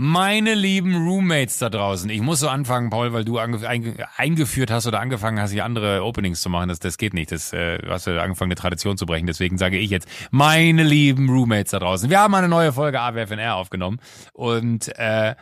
[0.00, 5.00] Meine lieben Roommates da draußen, ich muss so anfangen, Paul, weil du eingeführt hast oder
[5.00, 6.68] angefangen hast, hier andere Openings zu machen.
[6.68, 7.32] Das, das geht nicht.
[7.32, 9.26] Das, äh, du hast ja angefangen, eine Tradition zu brechen.
[9.26, 12.10] Deswegen sage ich jetzt, meine lieben Roommates da draußen.
[12.10, 13.98] Wir haben eine neue Folge AWFNR aufgenommen
[14.34, 15.34] und äh,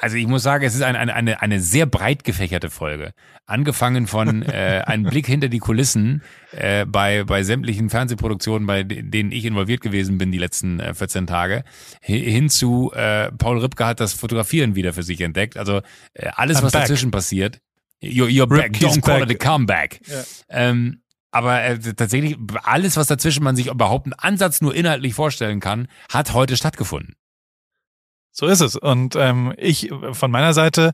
[0.00, 3.12] also ich muss sagen, es ist eine, eine, eine sehr breit gefächerte Folge.
[3.46, 6.22] Angefangen von äh, einem Blick hinter die Kulissen
[6.52, 11.26] äh, bei, bei sämtlichen Fernsehproduktionen, bei denen ich involviert gewesen bin die letzten äh, 14
[11.26, 11.64] Tage,
[12.02, 15.56] hin zu äh, Paul Ripke hat das Fotografieren wieder für sich entdeckt.
[15.56, 15.80] Also
[16.12, 16.82] äh, alles, I'm was back.
[16.82, 17.60] dazwischen passiert.
[18.02, 19.30] You're, you're back, don't call back.
[19.30, 20.00] it a comeback.
[20.06, 20.24] Yeah.
[20.50, 25.58] Ähm, aber äh, tatsächlich, alles, was dazwischen man sich überhaupt einen Ansatz nur inhaltlich vorstellen
[25.58, 27.16] kann, hat heute stattgefunden.
[28.34, 28.76] So ist es.
[28.76, 30.92] Und ähm, ich von meiner Seite,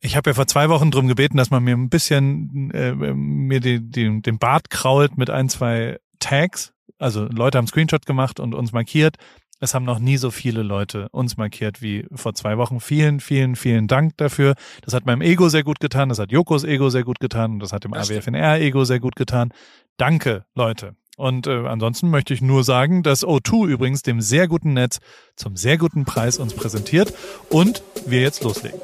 [0.00, 3.60] ich habe ja vor zwei Wochen drum gebeten, dass man mir ein bisschen äh, mir
[3.60, 6.72] die, die, den Bart krault mit ein, zwei Tags.
[6.98, 9.16] Also Leute haben Screenshot gemacht und uns markiert.
[9.58, 12.80] Es haben noch nie so viele Leute uns markiert wie vor zwei Wochen.
[12.80, 14.54] Vielen, vielen, vielen Dank dafür.
[14.82, 17.58] Das hat meinem Ego sehr gut getan, das hat Jokos Ego sehr gut getan und
[17.60, 19.50] das hat dem AWFNR-Ego sehr gut getan.
[19.96, 20.94] Danke, Leute.
[21.16, 24.98] Und äh, ansonsten möchte ich nur sagen, dass O2 übrigens dem sehr guten Netz
[25.36, 27.12] zum sehr guten Preis uns präsentiert
[27.50, 28.80] und wir jetzt loslegen.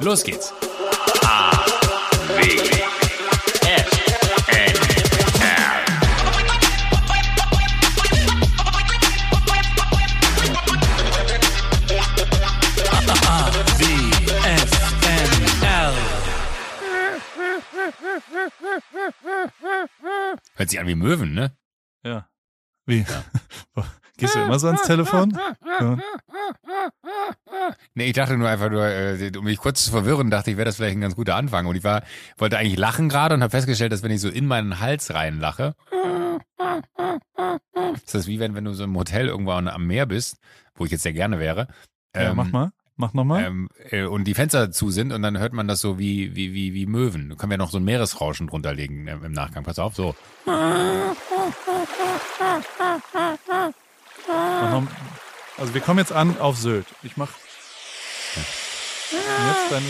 [0.00, 0.52] Los geht's.
[1.24, 1.50] A,
[2.40, 2.77] W,
[20.54, 21.52] Hört sich an wie Möwen, ne?
[22.04, 22.28] Ja.
[22.86, 23.04] Wie?
[23.08, 23.84] Ja.
[24.16, 25.38] Gehst du immer so ans Telefon?
[25.80, 25.96] Ja.
[27.94, 30.64] Nee, ich dachte nur einfach nur, äh, um mich kurz zu verwirren, dachte ich, wäre
[30.64, 31.66] das vielleicht ein ganz guter Anfang.
[31.66, 32.02] Und ich war,
[32.36, 35.76] wollte eigentlich lachen gerade und habe festgestellt, dass wenn ich so in meinen Hals reinlache,
[37.94, 40.38] ist das wie wenn, wenn du so im Hotel irgendwo am Meer bist,
[40.74, 41.68] wo ich jetzt sehr gerne wäre.
[42.14, 42.72] Ja, ähm, mach mal.
[43.00, 43.44] Mach nochmal.
[43.44, 46.52] Ähm, äh, und die Fenster zu sind und dann hört man das so wie, wie,
[46.52, 47.30] wie, wie Möwen.
[47.30, 49.62] Da können wir noch so ein Meeresrauschen drunter legen äh, im Nachgang.
[49.62, 50.16] Pass auf, so.
[55.56, 56.86] Also wir kommen jetzt an auf Sylt.
[57.04, 57.30] Ich mach.
[59.12, 59.84] Jetzt dann.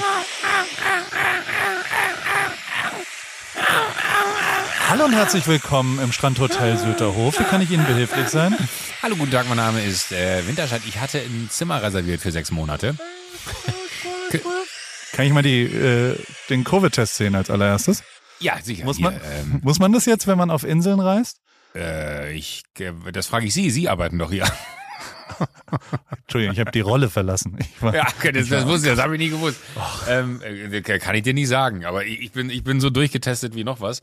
[4.88, 7.38] Hallo und herzlich willkommen im Strandhotel Sylterhof.
[7.38, 8.56] Wie kann ich Ihnen behilflich sein?
[9.02, 10.80] Hallo, guten Tag, mein Name ist äh, Winterscheid.
[10.88, 12.96] Ich hatte ein Zimmer reserviert für sechs Monate.
[15.12, 16.16] kann ich mal die, äh,
[16.48, 18.02] den Covid-Test sehen als allererstes?
[18.40, 18.86] Ja, sicher.
[18.86, 21.42] Muss man, hier, ähm, muss man das jetzt, wenn man auf Inseln reist?
[21.74, 22.62] Äh, ich,
[23.12, 23.70] das frage ich Sie.
[23.70, 24.46] Sie arbeiten doch hier.
[26.22, 27.58] Entschuldigung, ich habe die Rolle verlassen.
[27.80, 29.60] War, ja, das, das wusste ich, das habe ich nie gewusst.
[30.08, 33.64] Ähm, äh, kann ich dir nie sagen, aber ich bin, ich bin so durchgetestet wie
[33.64, 34.00] noch was,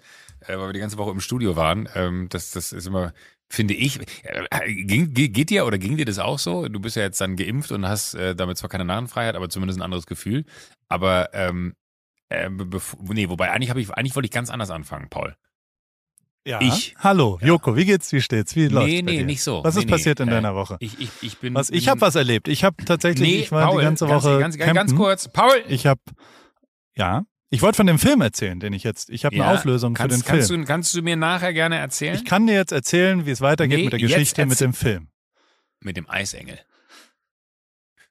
[0.48, 1.90] äh, weil wir die ganze Woche im Studio waren.
[1.96, 3.14] Ähm, das, das ist immer,
[3.50, 6.68] finde ich, äh, ging, geht dir oder ging dir das auch so?
[6.68, 9.80] Du bist ja jetzt dann geimpft und hast äh, damit zwar keine Narrenfreiheit, aber zumindest
[9.80, 10.46] ein anderes Gefühl.
[10.88, 11.76] Aber ähm,
[12.30, 15.36] äh, nee, wobei eigentlich habe ich, eigentlich wollte ich ganz anders anfangen, Paul.
[16.48, 16.62] Ja.
[16.62, 16.96] Ich.
[17.00, 17.48] Hallo, ja.
[17.48, 18.92] Joko, wie geht's, wie steht's, wie läuft's?
[18.92, 19.64] Nee, nee, nicht so.
[19.64, 20.78] Was nee, ist passiert in äh, deiner Woche?
[20.80, 21.56] Ich, ich, ich bin.
[21.56, 22.48] Was, ich habe was erlebt.
[22.48, 24.40] Ich habe tatsächlich, nee, ich war Paul, die ganze Woche.
[24.40, 25.64] Ganz, ganz, ganz kurz, Paul.
[25.68, 26.02] Ich habe,
[26.96, 29.94] ja, ich wollte von dem Film erzählen, den ich jetzt, ich habe ja, eine Auflösung
[29.94, 30.62] kannst, für den kannst Film.
[30.62, 32.16] Du, kannst du mir nachher gerne erzählen?
[32.16, 35.10] Ich kann dir jetzt erzählen, wie es weitergeht nee, mit der Geschichte mit dem Film.
[35.80, 36.60] Mit dem Eisengel.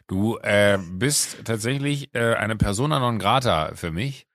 [0.06, 4.26] Du äh, bist tatsächlich äh, eine Persona non grata für mich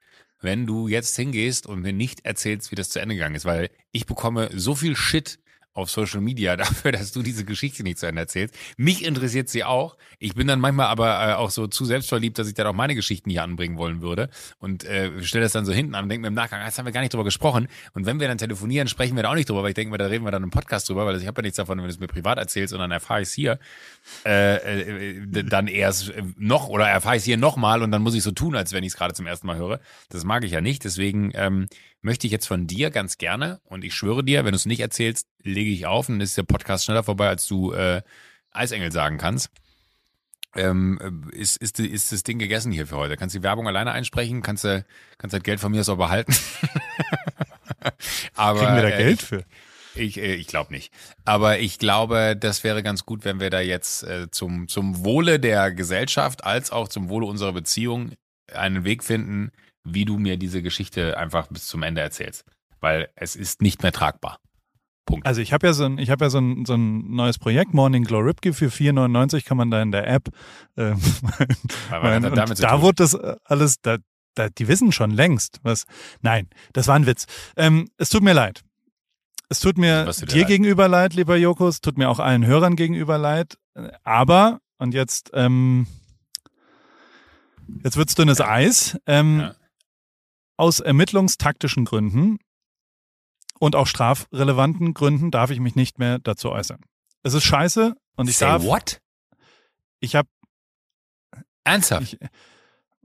[0.42, 3.70] wenn du jetzt hingehst und mir nicht erzählst, wie das zu Ende gegangen ist, weil
[3.92, 5.40] ich bekomme so viel Shit
[5.74, 8.56] auf Social Media dafür, dass du diese Geschichte nicht zu Ende erzählst.
[8.78, 9.98] Mich interessiert sie auch.
[10.20, 12.96] Ich bin dann manchmal aber äh, auch so zu selbstverliebt, dass ich dann auch meine
[12.96, 14.30] Geschichten hier anbringen wollen würde
[14.60, 16.86] und äh, stelle das dann so hinten an und denke mir im Nachgang, jetzt haben
[16.86, 17.68] wir gar nicht drüber gesprochen.
[17.94, 19.98] Und wenn wir dann telefonieren, sprechen wir da auch nicht drüber, weil ich denke mir,
[19.98, 21.90] da reden wir dann im Podcast drüber, weil ich habe ja nichts davon, wenn du
[21.90, 23.60] es mir privat erzählst und dann erfahre ich es hier,
[24.26, 28.24] äh, äh, dann erst noch oder erfahre ich es hier nochmal und dann muss ich
[28.24, 29.80] so tun, als wenn ich es gerade zum ersten Mal höre.
[30.10, 30.84] Das mag ich ja nicht.
[30.84, 31.68] Deswegen ähm,
[32.02, 34.80] möchte ich jetzt von dir ganz gerne, und ich schwöre dir, wenn du es nicht
[34.80, 38.02] erzählst, lege ich auf und dann ist der Podcast schneller vorbei, als du äh,
[38.52, 39.50] Eisengel sagen kannst.
[40.56, 43.18] Ähm, ist, ist, ist das Ding gegessen hier für heute?
[43.18, 44.42] Kannst du die Werbung alleine einsprechen?
[44.42, 44.84] Kannst du
[45.20, 46.34] kannst das Geld von mir so behalten?
[48.36, 49.46] Aber, Kriegen wir da äh, Geld für?
[49.94, 50.92] Ich, äh, ich glaube nicht.
[51.24, 55.40] Aber ich glaube, das wäre ganz gut, wenn wir da jetzt äh, zum, zum Wohle
[55.40, 58.14] der Gesellschaft als auch zum Wohle unserer Beziehung
[58.52, 59.52] einen Weg finden,
[59.94, 62.46] wie du mir diese Geschichte einfach bis zum Ende erzählst.
[62.80, 64.40] Weil es ist nicht mehr tragbar.
[65.10, 65.26] Punkt.
[65.26, 67.74] Also ich habe ja so ein, ich habe ja so ein, so ein neues Projekt,
[67.74, 70.30] Morning Glow Ripke für 4,99 kann man da in der App.
[70.78, 70.96] Äh,
[71.92, 73.98] mein, da wurde das alles, da,
[74.36, 75.86] da, die wissen schon längst, was.
[76.22, 77.26] Nein, das war ein Witz.
[77.58, 78.62] Ähm, es tut mir leid.
[79.50, 80.48] Es tut mir dir leid?
[80.48, 81.68] gegenüber leid, lieber Joko.
[81.68, 83.58] Es tut mir auch allen Hörern gegenüber leid.
[84.04, 85.88] Aber und jetzt, ähm,
[87.84, 88.98] jetzt wird's dünnes Eis.
[89.06, 89.56] Ähm, Ja.
[90.60, 92.38] Aus ermittlungstaktischen Gründen
[93.60, 96.82] und auch strafrelevanten Gründen darf ich mich nicht mehr dazu äußern.
[97.24, 99.02] Es ist scheiße und ich Say darf, what?
[100.02, 100.28] ich habe,
[101.64, 102.12] Ernsthaft?
[102.14, 102.20] ich,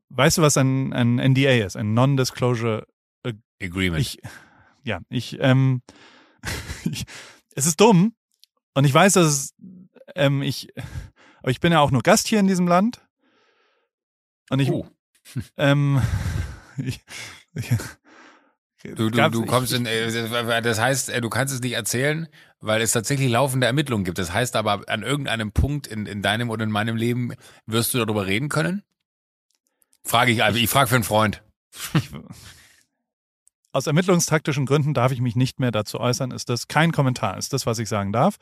[0.09, 1.77] weißt du, was ein, ein NDA ist?
[1.77, 2.89] Ein Non-Disclosure
[3.63, 4.01] Agreement.
[4.01, 4.19] Ich,
[4.83, 5.83] ja, ich, ähm,
[6.91, 7.05] ich,
[7.55, 8.17] es ist dumm
[8.75, 9.55] und ich weiß, dass es,
[10.17, 10.73] ähm, ich,
[11.39, 13.01] aber ich bin ja auch nur Gast hier in diesem Land
[14.51, 14.89] und ich, oh.
[15.57, 16.03] ähm,
[16.79, 17.01] ich
[18.97, 22.29] Du, du, du kommst in, äh, das heißt, äh, du kannst es nicht erzählen,
[22.61, 24.19] weil es tatsächlich laufende Ermittlungen gibt.
[24.19, 27.33] Das heißt aber, an irgendeinem Punkt in, in deinem oder in meinem Leben
[27.65, 28.83] wirst du darüber reden können?
[30.05, 31.43] Frage ich, also ich frage für einen Freund.
[33.73, 36.31] aus ermittlungstaktischen Gründen darf ich mich nicht mehr dazu äußern.
[36.31, 37.39] Ist das kein Kommentar?
[37.39, 38.37] Ist das, was ich sagen darf?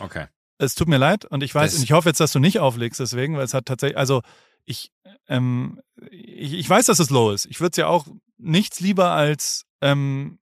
[0.00, 0.26] Okay.
[0.58, 2.58] Es tut mir leid und ich weiß, Das- und ich hoffe jetzt, dass du nicht
[2.58, 4.22] auflegst deswegen, weil es hat tatsächlich, also
[4.64, 4.92] ich,
[5.28, 5.80] ähm,
[6.10, 7.46] ich, ich weiß, dass es low ist.
[7.46, 8.06] Ich würde es ja auch
[8.38, 10.38] nichts lieber als, ähm,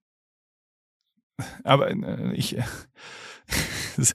[1.63, 2.57] aber äh, ich,
[3.97, 4.13] es-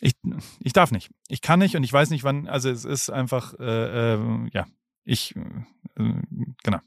[0.00, 0.14] ich,
[0.60, 1.10] ich darf nicht.
[1.28, 4.66] Ich kann nicht und ich weiß nicht, wann, also es ist einfach, äh, äh, ja,
[5.04, 6.12] ich, äh,
[6.62, 6.78] genau.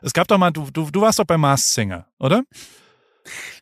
[0.00, 2.42] Es gab doch mal, du, du, du warst doch bei Mars Singer, oder?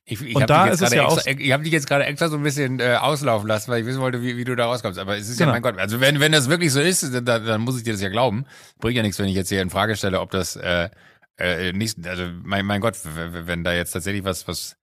[0.04, 1.72] Ich, ich Und habe da dich, jetzt ist es gerade ja extra- ich hab dich
[1.72, 4.44] jetzt gerade extra so ein bisschen äh, auslaufen lassen, weil ich wissen wollte, wie, wie
[4.44, 4.98] du da rauskommst.
[4.98, 5.50] Aber es ist Genau.
[5.50, 7.92] ja, mein Gott, also wenn, wenn das wirklich so ist, dann, dann muss ich dir
[7.92, 8.46] das ja glauben.
[8.78, 10.88] Bringt ja nichts, wenn ich jetzt hier in Frage stelle, ob das äh,
[11.38, 14.76] äh, nicht, also mein, mein Gott, wenn da jetzt tatsächlich was, was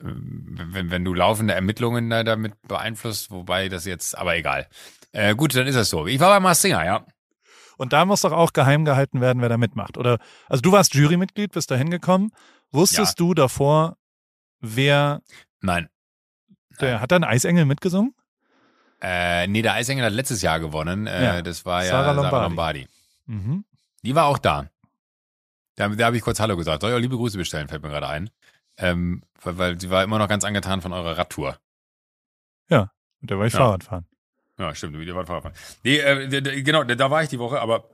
[0.00, 4.68] äh, wenn, wenn du laufende Ermittlungen da damit beeinflusst, wobei das jetzt, aber egal.
[5.12, 6.06] Äh, gut, dann ist das so.
[6.06, 7.04] Ich war bei Mars Singer, ja.
[7.76, 9.96] Und da muss doch auch geheim gehalten werden, wer da mitmacht.
[9.96, 10.18] Oder,
[10.48, 12.30] also du warst Jurymitglied, bist da hingekommen.
[12.72, 13.96] Wusstest du davor,
[14.60, 15.20] wer,
[15.60, 15.88] Nein.
[16.80, 18.14] der, hat da ein Eisengel mitgesungen?
[19.02, 21.06] Äh, nee, der Eisengel hat letztes Jahr gewonnen.
[21.06, 21.42] Äh, Ja.
[21.42, 22.44] Das war ja Sarah Sarah Lombardi.
[22.48, 22.88] Lombardi.
[23.26, 23.64] Mhm.
[24.02, 24.68] Die war auch da.
[25.76, 26.82] Da, da habe ich kurz Hallo gesagt.
[26.82, 28.30] Soll ich auch liebe Grüße bestellen, fällt mir gerade ein.
[28.76, 31.58] Ähm, weil, weil sie war immer noch ganz angetan von eurer Radtour.
[33.22, 33.58] Und da war ich Ja.
[33.58, 34.06] Fahrrad fahren.
[34.58, 35.54] Ja, stimmt, wie war Fahrradfahren.
[35.84, 37.84] Nee, äh, genau, da war ich die Woche, aber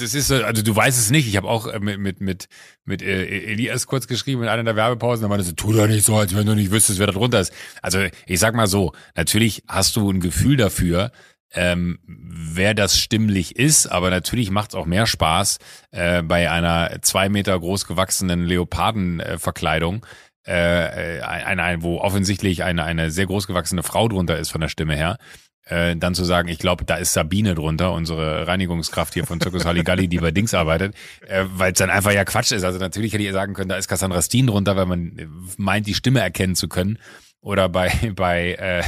[0.00, 1.28] das ist so, also du weißt es nicht.
[1.28, 2.48] Ich habe auch äh, mit mit mit
[2.84, 6.04] mit äh, Elias kurz geschrieben in einer der Werbepausen, da meinte so, tu doch nicht
[6.04, 7.52] so, als wenn du nicht wüsstest, wer da drunter ist.
[7.82, 11.12] Also ich sag mal so, natürlich hast du ein Gefühl dafür,
[11.52, 15.58] ähm, wer das stimmlich ist, aber natürlich macht es auch mehr Spaß
[15.92, 20.04] äh, bei einer zwei Meter groß gewachsenen Leopardenverkleidung,
[20.46, 24.60] äh, äh, ein, ein, wo offensichtlich eine, eine sehr groß gewachsene Frau drunter ist von
[24.60, 25.18] der Stimme her,
[25.66, 29.64] äh, dann zu sagen, ich glaube, da ist Sabine drunter, unsere Reinigungskraft hier von Zirkus
[29.64, 30.94] Halligalli, die bei Dings arbeitet,
[31.26, 32.64] äh, weil es dann einfach ja Quatsch ist.
[32.64, 35.26] Also natürlich hätte ich sagen können, da ist Cassandra Steen drunter, weil man äh,
[35.56, 36.98] meint, die Stimme erkennen zu können.
[37.40, 38.82] Oder bei bei äh,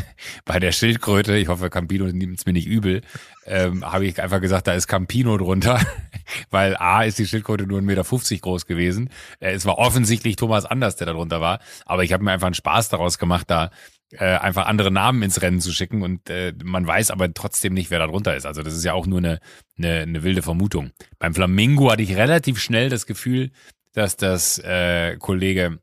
[0.44, 3.02] bei der Schildkröte, ich hoffe, Campino nimmt es mir nicht übel,
[3.46, 5.80] ähm, habe ich einfach gesagt, da ist Campino drunter,
[6.50, 9.10] weil A ist die Schildkröte nur 1,50 Meter groß gewesen.
[9.40, 12.46] Äh, es war offensichtlich Thomas Anders, der da drunter war, aber ich habe mir einfach
[12.46, 13.70] einen Spaß daraus gemacht, da
[14.12, 17.90] äh, einfach andere Namen ins Rennen zu schicken und äh, man weiß aber trotzdem nicht,
[17.90, 18.46] wer da drunter ist.
[18.46, 19.40] Also das ist ja auch nur eine,
[19.76, 20.92] eine, eine wilde Vermutung.
[21.18, 23.50] Beim Flamingo hatte ich relativ schnell das Gefühl,
[23.92, 25.80] dass das äh, Kollege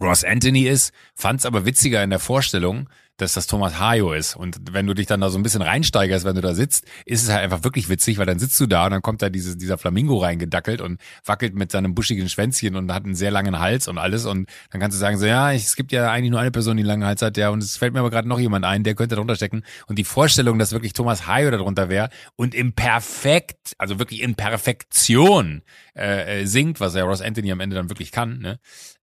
[0.00, 4.34] Ross Anthony ist, fand es aber witziger in der Vorstellung, dass das Thomas Hayo ist.
[4.34, 7.22] Und wenn du dich dann da so ein bisschen reinsteigerst, wenn du da sitzt, ist
[7.22, 9.56] es halt einfach wirklich witzig, weil dann sitzt du da und dann kommt da dieses,
[9.56, 13.86] dieser Flamingo reingedackelt und wackelt mit seinem buschigen Schwänzchen und hat einen sehr langen Hals
[13.86, 14.26] und alles.
[14.26, 16.82] Und dann kannst du sagen, so ja, es gibt ja eigentlich nur eine Person, die
[16.82, 18.94] einen langen Hals hat, ja, und es fällt mir aber gerade noch jemand ein, der
[18.94, 19.62] könnte darunter stecken.
[19.86, 24.34] Und die Vorstellung, dass wirklich Thomas Hayo darunter wäre und im Perfekt, also wirklich in
[24.34, 25.62] Perfektion
[25.96, 28.58] äh, äh, singt, was ja Ross Anthony am Ende dann wirklich kann, ne?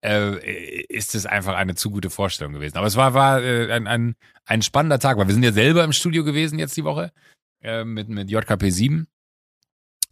[0.08, 2.78] Äh, ist es einfach eine zu gute Vorstellung gewesen.
[2.78, 5.84] Aber es war, war äh, ein, ein, ein spannender Tag, weil wir sind ja selber
[5.84, 7.12] im Studio gewesen jetzt die Woche
[7.62, 9.08] äh, mit, mit JKP 7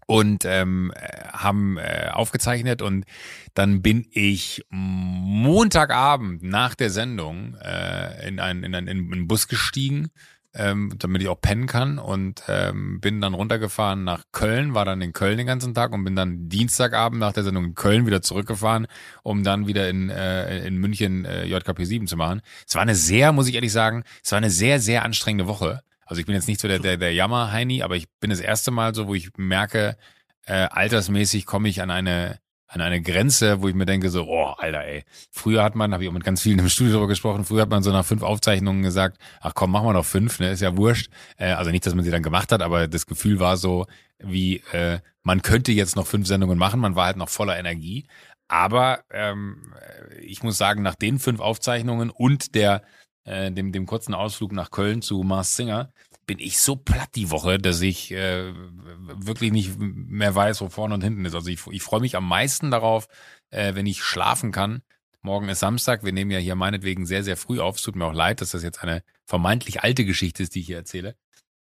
[0.07, 3.05] und ähm, äh, haben äh, aufgezeichnet und
[3.53, 9.47] dann bin ich Montagabend nach der Sendung äh, in, einen, in, einen, in einen Bus
[9.47, 10.09] gestiegen,
[10.55, 15.01] ähm, damit ich auch pennen kann und ähm, bin dann runtergefahren nach Köln, war dann
[15.01, 18.21] in Köln den ganzen Tag und bin dann Dienstagabend nach der Sendung in Köln wieder
[18.21, 18.87] zurückgefahren,
[19.23, 22.41] um dann wieder in, äh, in München äh, JKP 7 zu machen.
[22.67, 25.81] Es war eine sehr, muss ich ehrlich sagen, es war eine sehr, sehr anstrengende Woche.
[26.05, 28.71] Also ich bin jetzt nicht so der, der, der Jammer-Heini, aber ich bin das erste
[28.71, 29.97] Mal so, wo ich merke,
[30.45, 34.53] äh, altersmäßig komme ich an eine an eine Grenze, wo ich mir denke so, oh,
[34.57, 35.03] Alter, ey.
[35.31, 37.69] Früher hat man, habe ich auch mit ganz vielen im Studio darüber gesprochen, früher hat
[37.69, 40.75] man so nach fünf Aufzeichnungen gesagt, ach komm, machen wir noch fünf, ne, ist ja
[40.75, 41.11] wurscht.
[41.37, 43.85] Äh, also nicht, dass man sie dann gemacht hat, aber das Gefühl war so,
[44.19, 48.05] wie äh, man könnte jetzt noch fünf Sendungen machen, man war halt noch voller Energie.
[48.47, 49.73] Aber ähm,
[50.21, 52.83] ich muss sagen, nach den fünf Aufzeichnungen und der
[53.25, 55.91] äh, dem, dem kurzen Ausflug nach Köln zu Mars Singer
[56.25, 60.95] bin ich so platt die Woche, dass ich äh, wirklich nicht mehr weiß, wo vorne
[60.95, 61.35] und hinten ist.
[61.35, 63.07] Also ich, ich freue mich am meisten darauf,
[63.51, 64.81] äh, wenn ich schlafen kann.
[65.21, 66.03] Morgen ist Samstag.
[66.03, 67.77] Wir nehmen ja hier meinetwegen sehr, sehr früh auf.
[67.77, 70.67] Es tut mir auch leid, dass das jetzt eine vermeintlich alte Geschichte ist, die ich
[70.67, 71.15] hier erzähle.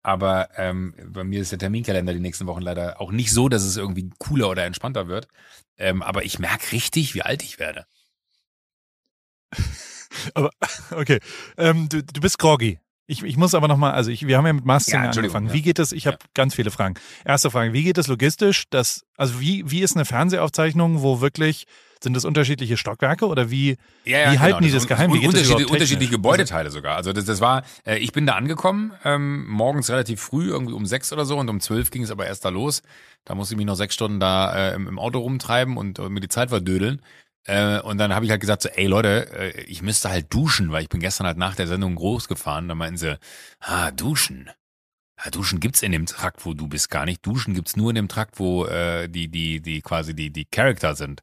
[0.02, 3.62] Aber ähm, bei mir ist der Terminkalender die nächsten Wochen leider auch nicht so, dass
[3.62, 5.28] es irgendwie cooler oder entspannter wird.
[5.76, 7.86] Ähm, aber ich merke richtig, wie alt ich werde.
[10.34, 10.50] aber
[10.92, 11.20] okay,
[11.58, 12.78] ähm, du, du bist groggy.
[13.10, 15.48] Ich, ich muss aber nochmal, also ich, wir haben ja mit Mastering ja, angefangen.
[15.48, 15.52] Ja.
[15.52, 16.28] Wie geht es, ich habe ja.
[16.32, 16.94] ganz viele Fragen.
[17.24, 18.66] Erste Frage, wie geht es logistisch?
[18.70, 21.66] Das, also wie, wie ist eine Fernsehaufzeichnung, wo wirklich,
[22.00, 24.60] sind das unterschiedliche Stockwerke oder wie, wie halten genau.
[24.60, 25.12] die das, das geheim?
[25.12, 26.94] Wie unterschiedliche, unterschiedliche Gebäudeteile sogar.
[26.94, 30.86] Also das, das war, äh, ich bin da angekommen, ähm, morgens relativ früh, irgendwie um
[30.86, 32.82] sechs oder so und um zwölf ging es aber erst da los.
[33.24, 36.08] Da musste ich mich noch sechs Stunden da äh, im, im Auto rumtreiben und äh,
[36.08, 37.02] mir die Zeit verdödeln.
[37.50, 40.70] Äh, und dann habe ich halt gesagt so, ey Leute, äh, ich müsste halt duschen,
[40.70, 42.68] weil ich bin gestern halt nach der Sendung groß gefahren.
[42.68, 43.18] Da meinten sie,
[43.58, 44.50] ah, duschen.
[45.22, 47.26] Ja, duschen gibt's in dem Trakt, wo du bist, gar nicht.
[47.26, 50.94] Duschen gibt's nur in dem Trakt, wo äh, die, die, die quasi die, die Charakter
[50.94, 51.22] sind.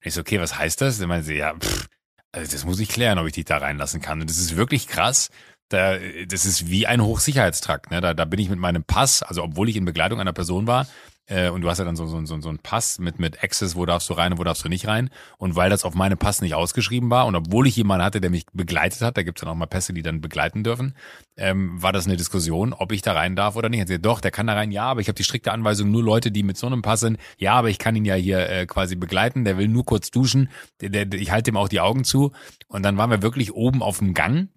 [0.00, 0.98] Und ich so, okay, was heißt das?
[0.98, 1.88] Dann meinen sie, ja, pff,
[2.32, 4.20] also das muss ich klären, ob ich dich da reinlassen kann.
[4.22, 5.28] Und das ist wirklich krass.
[5.68, 7.90] Da, das ist wie ein Hochsicherheitstrakt.
[7.90, 8.00] Ne?
[8.00, 10.86] Da, da bin ich mit meinem Pass, also obwohl ich in Begleitung einer Person war,
[11.26, 13.74] äh, und du hast ja dann so, so, so, so einen Pass mit, mit Access,
[13.76, 15.10] wo darfst du rein und wo darfst du nicht rein.
[15.38, 18.30] Und weil das auf meinem Pass nicht ausgeschrieben war und obwohl ich jemanden hatte, der
[18.30, 20.94] mich begleitet hat, da gibt's dann auch mal Pässe, die dann begleiten dürfen,
[21.36, 23.80] ähm, war das eine Diskussion, ob ich da rein darf oder nicht.
[23.80, 26.30] Also, doch, der kann da rein, ja, aber ich habe die strikte Anweisung, nur Leute,
[26.30, 28.96] die mit so einem Pass sind, ja, aber ich kann ihn ja hier äh, quasi
[28.96, 32.32] begleiten, der will nur kurz duschen, der, der, ich halte ihm auch die Augen zu.
[32.68, 34.48] Und dann waren wir wirklich oben auf dem Gang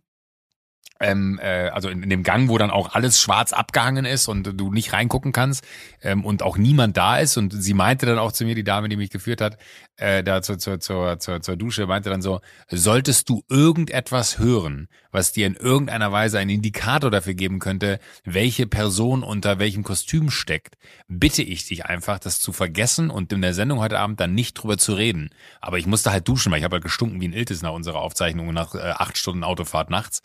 [0.99, 4.59] ähm, äh, also in, in dem Gang, wo dann auch alles schwarz abgehangen ist und
[4.59, 5.65] du nicht reingucken kannst
[6.01, 7.37] ähm, und auch niemand da ist.
[7.37, 9.57] Und sie meinte dann auch zu mir, die Dame, die mich geführt hat,
[9.95, 14.87] äh, da zur, zur, zur, zur, zur Dusche, meinte dann so, solltest du irgendetwas hören,
[15.11, 20.29] was dir in irgendeiner Weise einen Indikator dafür geben könnte, welche Person unter welchem Kostüm
[20.29, 20.77] steckt,
[21.07, 24.53] bitte ich dich einfach, das zu vergessen und in der Sendung heute Abend dann nicht
[24.53, 25.29] drüber zu reden.
[25.61, 27.99] Aber ich musste halt duschen, weil ich habe halt gestunken wie ein Iltis nach unserer
[27.99, 30.21] Aufzeichnung nach äh, acht Stunden Autofahrt nachts.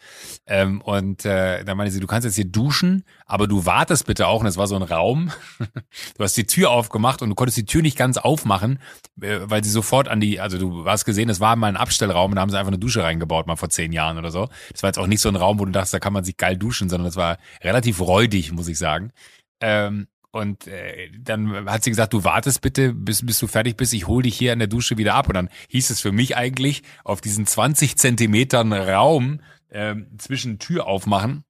[0.65, 4.27] Ähm, und äh, da meinte sie, du kannst jetzt hier duschen, aber du wartest bitte
[4.27, 4.41] auch.
[4.41, 5.31] Und es war so ein Raum.
[5.59, 8.79] du hast die Tür aufgemacht und du konntest die Tür nicht ganz aufmachen,
[9.21, 12.33] äh, weil sie sofort an die, also du hast gesehen, es war mal ein Abstellraum
[12.33, 14.49] und da haben sie einfach eine Dusche reingebaut, mal vor zehn Jahren oder so.
[14.73, 16.37] Das war jetzt auch nicht so ein Raum, wo du dachtest, da kann man sich
[16.37, 19.13] geil duschen, sondern das war relativ räudig, muss ich sagen.
[19.61, 23.95] Ähm, und äh, dann hat sie gesagt, du wartest bitte, bis, bis du fertig bist,
[23.95, 25.29] ich hol dich hier an der Dusche wieder ab.
[25.29, 29.39] Und dann hieß es für mich eigentlich, auf diesen 20 Zentimetern Raum
[29.75, 31.45] äh, zwischen Tür aufmachen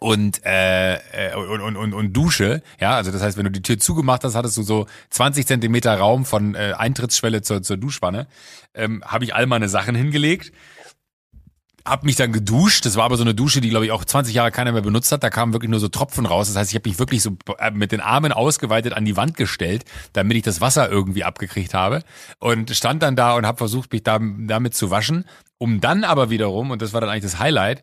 [0.00, 2.62] und, äh, äh, und, und, und, und Dusche.
[2.80, 5.94] Ja, also das heißt, wenn du die Tür zugemacht hast, hattest du so 20 Zentimeter
[5.94, 8.26] Raum von äh, Eintrittsschwelle zur, zur Duschwanne.
[8.74, 10.52] Ähm, Habe ich all meine Sachen hingelegt
[11.90, 12.86] hab mich dann geduscht.
[12.86, 15.10] Das war aber so eine Dusche, die glaube ich auch 20 Jahre keiner mehr benutzt
[15.12, 15.22] hat.
[15.22, 16.46] Da kamen wirklich nur so Tropfen raus.
[16.46, 19.36] Das heißt, ich habe mich wirklich so äh, mit den Armen ausgeweitet an die Wand
[19.36, 22.02] gestellt, damit ich das Wasser irgendwie abgekriegt habe
[22.38, 25.24] und stand dann da und habe versucht, mich da, damit zu waschen,
[25.58, 27.82] um dann aber wiederum und das war dann eigentlich das Highlight.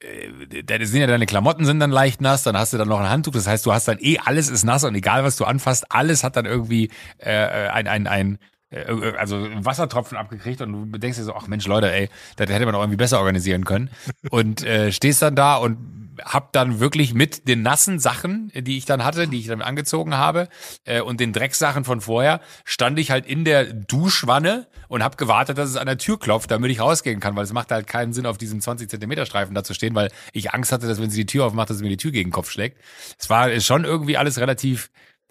[0.00, 3.10] Äh, sind ja deine Klamotten sind dann leicht nass, dann hast du dann noch ein
[3.10, 3.32] Handtuch.
[3.32, 6.24] Das heißt, du hast dann eh alles ist nass und egal was du anfasst, alles
[6.24, 8.38] hat dann irgendwie äh, ein ein ein äh, äh,
[8.70, 12.74] also Wassertropfen abgekriegt und du denkst dir so, ach Mensch, Leute, ey, das hätte man
[12.74, 13.90] doch irgendwie besser organisieren können.
[14.30, 18.84] Und äh, stehst dann da und hab dann wirklich mit den nassen Sachen, die ich
[18.84, 20.48] dann hatte, die ich dann angezogen habe,
[20.84, 25.58] äh, und den Drecksachen von vorher, stand ich halt in der Duschwanne und hab gewartet,
[25.58, 28.12] dass es an der Tür klopft, damit ich rausgehen kann, weil es macht halt keinen
[28.12, 31.10] Sinn, auf diesem 20 Zentimeter Streifen da zu stehen, weil ich Angst hatte, dass wenn
[31.10, 32.78] sie die Tür aufmacht, dass sie mir die Tür gegen den Kopf schlägt.
[33.18, 34.90] Es war schon irgendwie alles relativ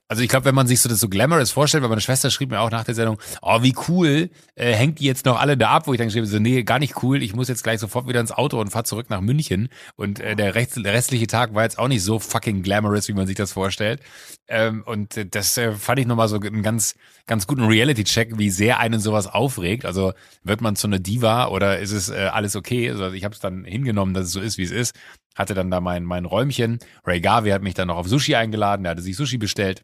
[0.09, 2.49] also ich glaube, wenn man sich so das so glamorous vorstellt, weil meine Schwester schrieb
[2.49, 5.71] mir auch nach der Sendung, oh, wie cool, äh, hängt die jetzt noch alle da
[5.71, 8.07] ab, wo ich dann geschrieben so, nee, gar nicht cool, ich muss jetzt gleich sofort
[8.07, 9.67] wieder ins Auto und fahr zurück nach München.
[9.97, 13.13] Und äh, der, rechts, der restliche Tag war jetzt auch nicht so fucking glamorous, wie
[13.13, 14.01] man sich das vorstellt.
[14.47, 16.95] Ähm, und äh, das äh, fand ich nochmal so einen ganz,
[17.25, 19.85] ganz guten Reality-Check, wie sehr einen sowas aufregt.
[19.85, 22.89] Also wird man zu einer Diva oder ist es äh, alles okay?
[22.89, 24.95] Also ich habe es dann hingenommen, dass es so ist, wie es ist.
[25.35, 26.79] Hatte dann da mein, mein Räumchen.
[27.05, 29.83] Ray Garvey hat mich dann noch auf Sushi eingeladen, der hatte sich Sushi bestellt.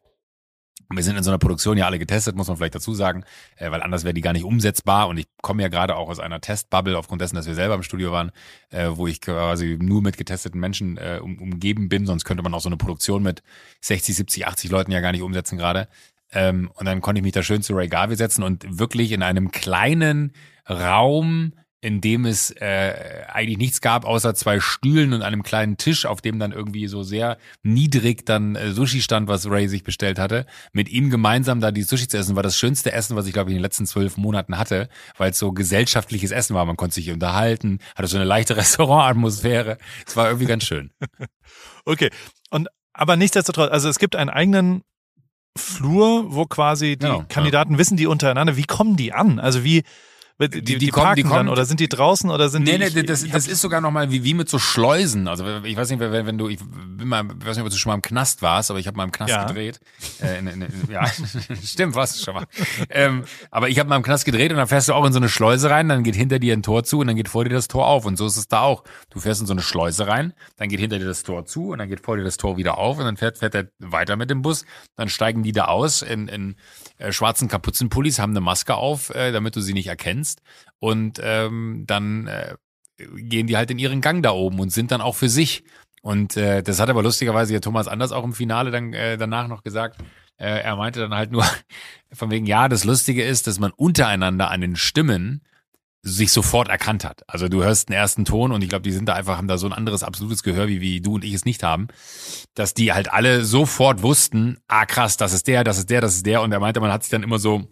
[0.92, 3.24] Wir sind in so einer Produktion ja alle getestet, muss man vielleicht dazu sagen,
[3.58, 5.08] äh, weil anders wäre die gar nicht umsetzbar.
[5.08, 7.84] Und ich komme ja gerade auch aus einer Testbubble aufgrund dessen, dass wir selber im
[7.84, 8.32] Studio waren,
[8.70, 12.06] äh, wo ich quasi nur mit getesteten Menschen äh, um, umgeben bin.
[12.06, 13.44] Sonst könnte man auch so eine Produktion mit
[13.82, 15.88] 60, 70, 80 Leuten ja gar nicht umsetzen gerade.
[16.32, 19.22] Ähm, und dann konnte ich mich da schön zu Ray Garvey setzen und wirklich in
[19.22, 20.34] einem kleinen
[20.70, 26.06] Raum in dem es äh, eigentlich nichts gab, außer zwei Stühlen und einem kleinen Tisch,
[26.06, 30.18] auf dem dann irgendwie so sehr niedrig dann äh, Sushi stand, was Ray sich bestellt
[30.18, 30.46] hatte.
[30.72, 33.50] Mit ihm gemeinsam da die Sushi zu essen, war das schönste Essen, was ich glaube
[33.50, 34.88] ich in den letzten zwölf Monaten hatte,
[35.18, 36.64] weil es so gesellschaftliches Essen war.
[36.64, 39.78] Man konnte sich unterhalten, hatte so eine leichte Restaurantatmosphäre.
[40.08, 40.92] Es war irgendwie ganz schön.
[41.86, 42.12] okay.
[42.50, 44.84] Und aber nichtsdestotrotz, also es gibt einen eigenen
[45.58, 47.78] Flur, wo quasi die genau, Kandidaten ja.
[47.78, 49.40] wissen die untereinander, wie kommen die an?
[49.40, 49.84] Also wie
[50.50, 52.96] die, die, die, kommen, die kommen dann, oder sind die draußen oder sind nee, die?
[52.96, 55.28] Nee, das, das ist sogar nochmal wie, wie mit so Schleusen.
[55.28, 57.78] Also ich weiß nicht, wenn, wenn du, ich bin mal, ich weiß nicht, ob du
[57.78, 59.46] schon mal im Knast warst, aber ich habe mal im Knast ja.
[59.46, 59.80] gedreht.
[60.22, 61.06] Äh, in, in, ja,
[61.64, 62.46] stimmt, warst du schon mal.
[62.90, 65.20] ähm, aber ich habe mal im Knast gedreht und dann fährst du auch in so
[65.20, 67.52] eine Schleuse rein, dann geht hinter dir ein Tor zu und dann geht vor dir
[67.52, 68.06] das Tor auf.
[68.06, 68.84] Und so ist es da auch.
[69.10, 71.80] Du fährst in so eine Schleuse rein, dann geht hinter dir das Tor zu und
[71.80, 74.30] dann geht vor dir das Tor wieder auf und dann fährt, fährt er weiter mit
[74.30, 74.66] dem Bus.
[74.96, 76.56] Dann steigen die da aus in, in
[76.98, 80.33] äh, schwarzen Kapuzenpullis, haben eine Maske auf, äh, damit du sie nicht erkennst
[80.80, 82.56] und ähm, dann äh,
[82.98, 85.64] gehen die halt in ihren Gang da oben und sind dann auch für sich.
[86.02, 89.48] Und äh, das hat aber lustigerweise ja Thomas Anders auch im Finale dann äh, danach
[89.48, 90.02] noch gesagt.
[90.38, 91.46] Äh, er meinte dann halt nur
[92.14, 95.42] von wegen, ja, das Lustige ist, dass man untereinander an den Stimmen
[96.06, 97.22] sich sofort erkannt hat.
[97.28, 99.58] Also du hörst den ersten Ton und ich glaube, die sind da einfach, haben da
[99.58, 101.88] so ein anderes absolutes Gehör, wie, wie du und ich es nicht haben,
[102.56, 106.16] dass die halt alle sofort wussten, ah krass, das ist der, das ist der, das
[106.16, 106.42] ist der.
[106.42, 107.70] Und er meinte, man hat sich dann immer so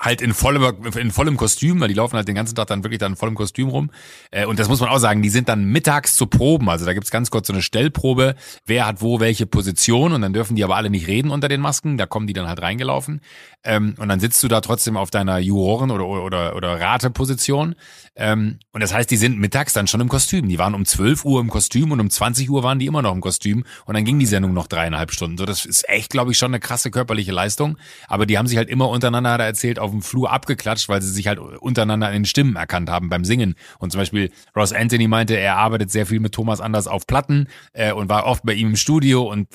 [0.00, 0.62] halt in vollem,
[0.96, 3.34] in vollem Kostüm, weil die laufen halt den ganzen Tag dann wirklich dann in vollem
[3.34, 3.90] Kostüm rum.
[4.30, 6.68] Äh, und das muss man auch sagen, die sind dann mittags zu Proben.
[6.68, 10.32] Also da gibt's ganz kurz so eine Stellprobe, wer hat wo welche Position und dann
[10.32, 13.20] dürfen die aber alle nicht reden unter den Masken, da kommen die dann halt reingelaufen.
[13.64, 17.74] Ähm, und dann sitzt du da trotzdem auf deiner Juroren- oder, oder, oder Rateposition.
[18.14, 20.48] Ähm, und das heißt, die sind mittags dann schon im Kostüm.
[20.48, 23.12] Die waren um 12 Uhr im Kostüm und um 20 Uhr waren die immer noch
[23.12, 23.64] im Kostüm.
[23.84, 25.38] Und dann ging die Sendung noch dreieinhalb Stunden.
[25.38, 27.78] So, das ist echt, glaube ich, schon eine krasse körperliche Leistung.
[28.06, 31.10] Aber die haben sich halt immer untereinander, er erzählt, auf dem Flur abgeklatscht, weil sie
[31.10, 33.54] sich halt untereinander in den Stimmen erkannt haben beim Singen.
[33.78, 37.48] Und zum Beispiel Ross Anthony meinte, er arbeitet sehr viel mit Thomas Anders auf Platten
[37.72, 39.48] äh, und war oft bei ihm im Studio und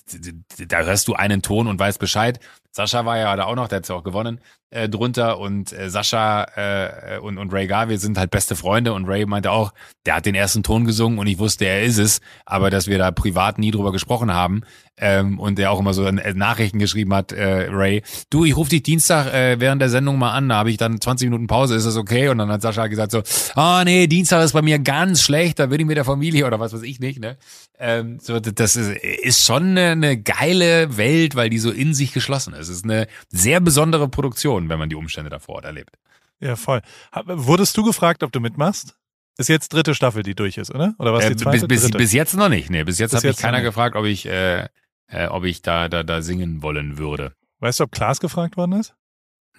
[0.67, 2.39] da hörst du einen Ton und weißt Bescheid.
[2.75, 4.39] Sascha war ja da auch noch, der hat ja auch gewonnen
[4.74, 9.06] äh, drunter und äh, Sascha äh, und, und Ray Garvey sind halt beste Freunde und
[9.06, 9.72] Ray meinte auch,
[10.06, 12.98] der hat den ersten Ton gesungen und ich wusste, er ist es, aber dass wir
[12.98, 14.63] da privat nie drüber gesprochen haben
[14.98, 18.72] ähm, und der auch immer so äh, Nachrichten geschrieben hat, äh, Ray, du, ich rufe
[18.72, 21.75] dich Dienstag äh, während der Sendung mal an, da habe ich dann 20 Minuten Pause,
[21.75, 22.29] ist das okay?
[22.29, 23.22] Und dann hat Sascha gesagt so,
[23.55, 26.48] ah oh, nee, Dienstag ist bei mir ganz schlecht, da bin ich mit der Familie
[26.48, 27.38] oder was weiß ich nicht, ne?
[27.79, 32.14] Ähm, so, das ist, ist schon eine, eine geile Welt, weil die so in sich
[32.14, 32.62] geschlossen ist.
[32.69, 35.97] Es ist eine sehr besondere Produktion wenn man die Umstände da vor Ort erlebt.
[36.39, 36.81] Ja, voll.
[37.25, 38.97] Wurdest du gefragt, ob du mitmachst?
[39.37, 40.93] Ist jetzt dritte Staffel, die durch ist, oder?
[40.99, 41.67] Oder was äh, die zweite?
[41.67, 42.69] Bis, bis, bis, jetzt noch nicht.
[42.69, 44.67] Nee, bis jetzt hat mich keiner gefragt, ob ich, äh,
[45.07, 47.33] äh, ob ich da, da, da singen wollen würde.
[47.59, 48.95] Weißt du, ob Klaas gefragt worden ist?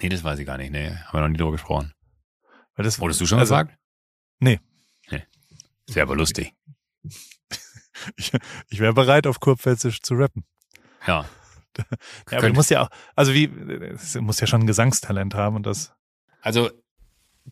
[0.00, 0.70] Nee, das weiß ich gar nicht.
[0.70, 1.92] Nee, haben wir noch nie drüber gesprochen.
[2.76, 3.76] Weil das, Wurdest du schon also, gefragt?
[4.38, 4.60] Nee.
[5.10, 5.22] nee.
[5.86, 6.52] Ist aber lustig.
[8.16, 8.32] ich,
[8.68, 10.44] ich wäre bereit, auf Kurpfälzisch zu rappen.
[11.06, 11.24] Ja.
[12.30, 15.56] ja, aber du musst ja auch, also wie, du musst ja schon ein Gesangstalent haben
[15.56, 15.92] und das.
[16.40, 16.70] Also,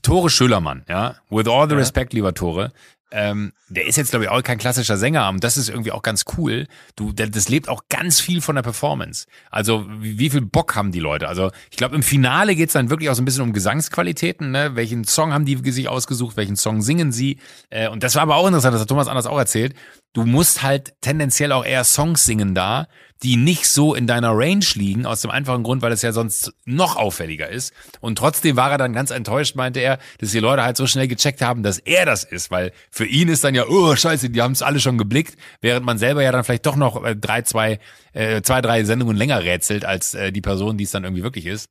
[0.02, 1.80] Tore Schölermann, ja, with all the ja.
[1.80, 2.72] respect, lieber Tore,
[3.12, 6.02] ähm, der ist jetzt, glaube ich, auch kein klassischer Sänger, und das ist irgendwie auch
[6.02, 6.66] ganz cool.
[6.96, 9.26] Du, das lebt auch ganz viel von der Performance.
[9.50, 11.28] Also, wie, wie viel Bock haben die Leute?
[11.28, 14.76] Also, ich glaube, im Finale geht's dann wirklich auch so ein bisschen um Gesangsqualitäten, ne?
[14.76, 17.38] Welchen Song haben die sich ausgesucht, welchen Song singen sie?
[17.68, 19.74] Äh, und das war aber auch interessant, das hat Thomas anders auch erzählt.
[20.14, 22.87] Du musst halt tendenziell auch eher Songs singen da,
[23.22, 26.53] die nicht so in deiner Range liegen, aus dem einfachen Grund, weil es ja sonst
[26.66, 27.72] noch auffälliger ist.
[28.01, 31.09] Und trotzdem war er dann ganz enttäuscht, meinte er, dass die Leute halt so schnell
[31.09, 34.42] gecheckt haben, dass er das ist, weil für ihn ist dann ja, oh scheiße, die
[34.42, 37.42] haben es alle schon geblickt, während man selber ja dann vielleicht doch noch äh, drei,
[37.42, 37.79] zwei,
[38.12, 41.46] äh, zwei, drei Sendungen länger rätselt als äh, die Person, die es dann irgendwie wirklich
[41.46, 41.68] ist.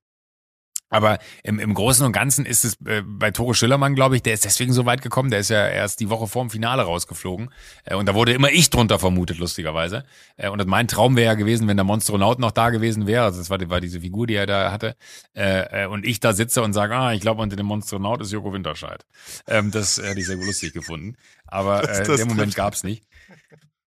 [0.91, 4.34] Aber im, im Großen und Ganzen ist es äh, bei Tore Schillermann, glaube ich, der
[4.34, 5.32] ist deswegen so weit gekommen.
[5.32, 7.49] Der ist ja erst die Woche vorm Finale rausgeflogen.
[7.86, 10.04] Äh, und da wurde immer ich drunter vermutet, lustigerweise.
[10.36, 13.23] Äh, und mein Traum wäre ja gewesen, wenn der Monstronaut noch da gewesen wäre.
[13.23, 14.97] Also das war, war diese Figur, die er da hatte.
[15.34, 18.34] Äh, äh, und ich da sitze und sage, ah, ich glaube, unter dem Monstronaut ist
[18.34, 19.06] Joko Winterscheid.
[19.47, 21.15] Ähm, das hätte ich sehr lustig gefunden.
[21.47, 23.06] Aber äh, in dem Moment gab's nicht.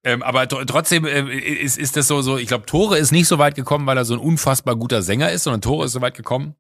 [0.04, 3.38] Ähm, aber trotzdem äh, ist, ist das so, so, ich glaube, Tore ist nicht so
[3.38, 6.14] weit gekommen, weil er so ein unfassbar guter Sänger ist, sondern Tore ist so weit
[6.14, 6.54] gekommen,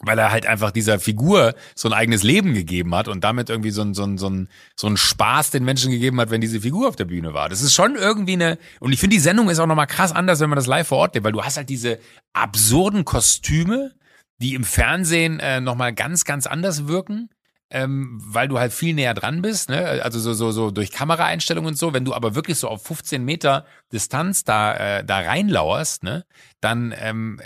[0.00, 3.70] weil er halt einfach dieser Figur so ein eigenes Leben gegeben hat und damit irgendwie
[3.70, 6.60] so ein, so ein, so ein, so ein Spaß den Menschen gegeben hat, wenn diese
[6.60, 7.48] Figur auf der Bühne war.
[7.48, 10.40] Das ist schon irgendwie eine, und ich finde, die Sendung ist auch nochmal krass anders,
[10.40, 11.98] wenn man das live vor Ort lebt, weil du hast halt diese
[12.34, 13.92] absurden Kostüme,
[14.38, 17.30] die im Fernsehen äh, nochmal ganz, ganz anders wirken.
[17.70, 20.02] Ähm, weil du halt viel näher dran bist, ne?
[20.02, 21.92] Also so, so, so durch Kameraeinstellungen und so.
[21.92, 26.24] Wenn du aber wirklich so auf 15 Meter Distanz da, äh, da reinlauerst, ne,
[26.60, 27.40] dann ähm,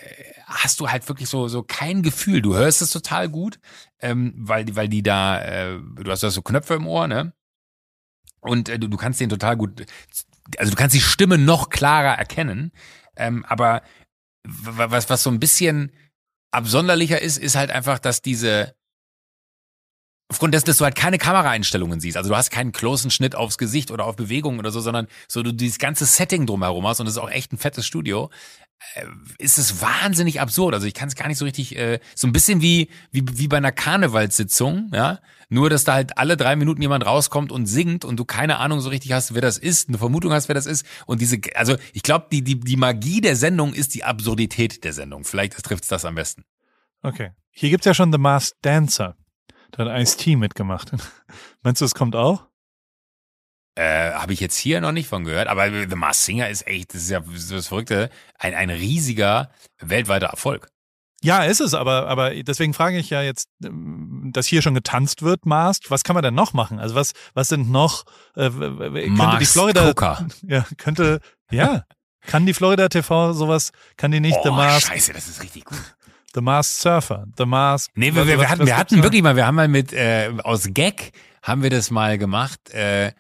[0.46, 2.42] hast du halt wirklich so, so kein Gefühl.
[2.42, 3.61] Du hörst es total gut,
[4.00, 7.33] ähm, weil, weil die da, äh, du hast, hast so Knöpfe im Ohr, ne?
[8.40, 9.87] Und äh, du, du kannst den total gut,
[10.59, 12.72] also du kannst die Stimme noch klarer erkennen.
[13.16, 13.83] Ähm, aber
[14.44, 15.92] was, was so ein bisschen
[16.50, 18.74] absonderlicher ist, ist halt einfach, dass diese,
[20.30, 22.16] aufgrund dessen, dass du halt keine Kameraeinstellungen siehst.
[22.16, 25.42] Also du hast keinen closen Schnitt aufs Gesicht oder auf Bewegungen oder so, sondern so
[25.42, 28.30] du dieses ganze Setting drumherum hast und das ist auch echt ein fettes Studio.
[28.94, 29.06] Äh,
[29.38, 30.72] ist es wahnsinnig absurd.
[30.72, 33.48] Also ich kann es gar nicht so richtig, äh, so ein bisschen wie, wie, wie
[33.48, 35.18] bei einer Karnevalssitzung, ja.
[35.48, 38.80] Nur, dass da halt alle drei Minuten jemand rauskommt und singt und du keine Ahnung
[38.80, 40.86] so richtig hast, wer das ist, eine Vermutung hast, wer das ist.
[41.06, 44.92] Und diese, also ich glaube, die, die, die Magie der Sendung ist die Absurdität der
[44.92, 45.24] Sendung.
[45.24, 46.44] Vielleicht trifft es das am besten.
[47.02, 47.32] Okay.
[47.50, 49.16] Hier gibt's ja schon The Masked Dancer.
[49.72, 50.92] Da hat Ice-T mitgemacht.
[51.62, 52.46] Meinst du, es kommt auch?
[53.76, 56.94] Äh, Habe ich jetzt hier noch nicht von gehört, aber The Masked Singer ist echt,
[56.94, 60.68] das ist ja das Verrückte, ein, ein riesiger weltweiter Erfolg.
[61.22, 65.44] Ja, ist es, aber, aber deswegen frage ich ja jetzt, dass hier schon getanzt wird,
[65.44, 65.90] Masked.
[65.90, 66.78] Was kann man denn noch machen?
[66.80, 68.04] Also was, was sind noch,
[68.37, 70.26] äh, könnte die Florida, Coca.
[70.46, 71.85] ja, könnte, ja,
[72.26, 75.66] kann die Florida TV sowas, kann die nicht oh, The Masked, scheiße, das ist richtig
[75.66, 75.78] gut.
[76.34, 77.96] The Masked Surfer, The Masked.
[77.96, 80.68] Nee, wir, wir, was- hatten, wir hatten wirklich mal, wir haben mal mit, äh, aus
[80.72, 81.12] Gag
[81.42, 83.12] haben wir das mal gemacht, äh,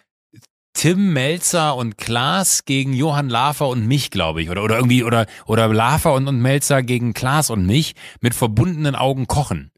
[0.72, 4.50] Tim Melzer und Klaas gegen Johann Lafer und mich, glaube ich.
[4.50, 8.94] Oder, oder irgendwie, oder, oder Lafer und, und Melzer gegen Klaas und mich mit verbundenen
[8.94, 9.72] Augen kochen.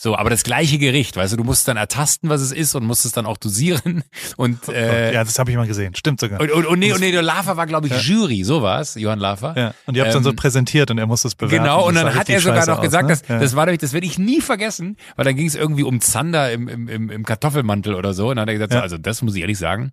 [0.00, 2.84] So, aber das gleiche Gericht, weißt du, du musst dann ertasten, was es ist und
[2.84, 4.04] musst es dann auch dosieren.
[4.36, 5.96] Und, äh, ja, das habe ich mal gesehen.
[5.96, 6.40] Stimmt sogar.
[6.40, 7.98] und, und, und, nee, und nee, der Lafer war, glaube ich, Ja.
[7.98, 9.54] Jury, so war's, Johann Lafer.
[9.56, 11.64] Ja, und ihr habt dann so Ähm, präsentiert und er muss das bewerten.
[11.64, 13.08] Genau, und Das dann hat er sogar scheiße noch aus, gesagt, ne?
[13.08, 13.40] dass, ja.
[13.40, 16.52] das war nämlich, das werde ich nie vergessen, weil dann ging es irgendwie um Zander
[16.52, 18.28] im, im, im, Kartoffelmantel oder so.
[18.30, 18.78] Und dann hat er gesagt, Ja.
[18.78, 19.92] so, also das muss ich ehrlich sagen.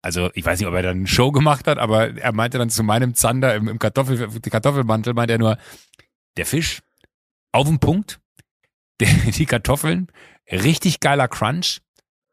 [0.00, 2.70] Also ich weiß nicht, ob er dann eine Show gemacht hat, aber er meinte dann
[2.70, 5.58] zu meinem Zander im, im Kartoffel, Kartoffelmantel, meinte er nur,
[6.38, 6.80] der Fisch
[7.52, 8.20] auf den Punkt,
[9.36, 10.08] die Kartoffeln,
[10.50, 11.80] richtig geiler Crunch,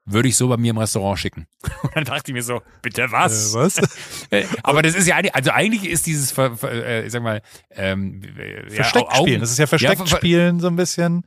[0.08, 1.48] würde ich so bei mir im Restaurant schicken.
[1.82, 3.54] Und dann dachte ich mir so, bitte was?
[3.54, 3.78] Äh, was?
[4.32, 8.22] Äh, Aber das ist ja eigentlich, also eigentlich ist dieses, äh, ich sag mal, ähm,
[8.38, 9.42] äh, ja, Versteckt Augen- spielen.
[9.42, 11.26] Das ist ja versteckt ver- ver- spielen so ein bisschen.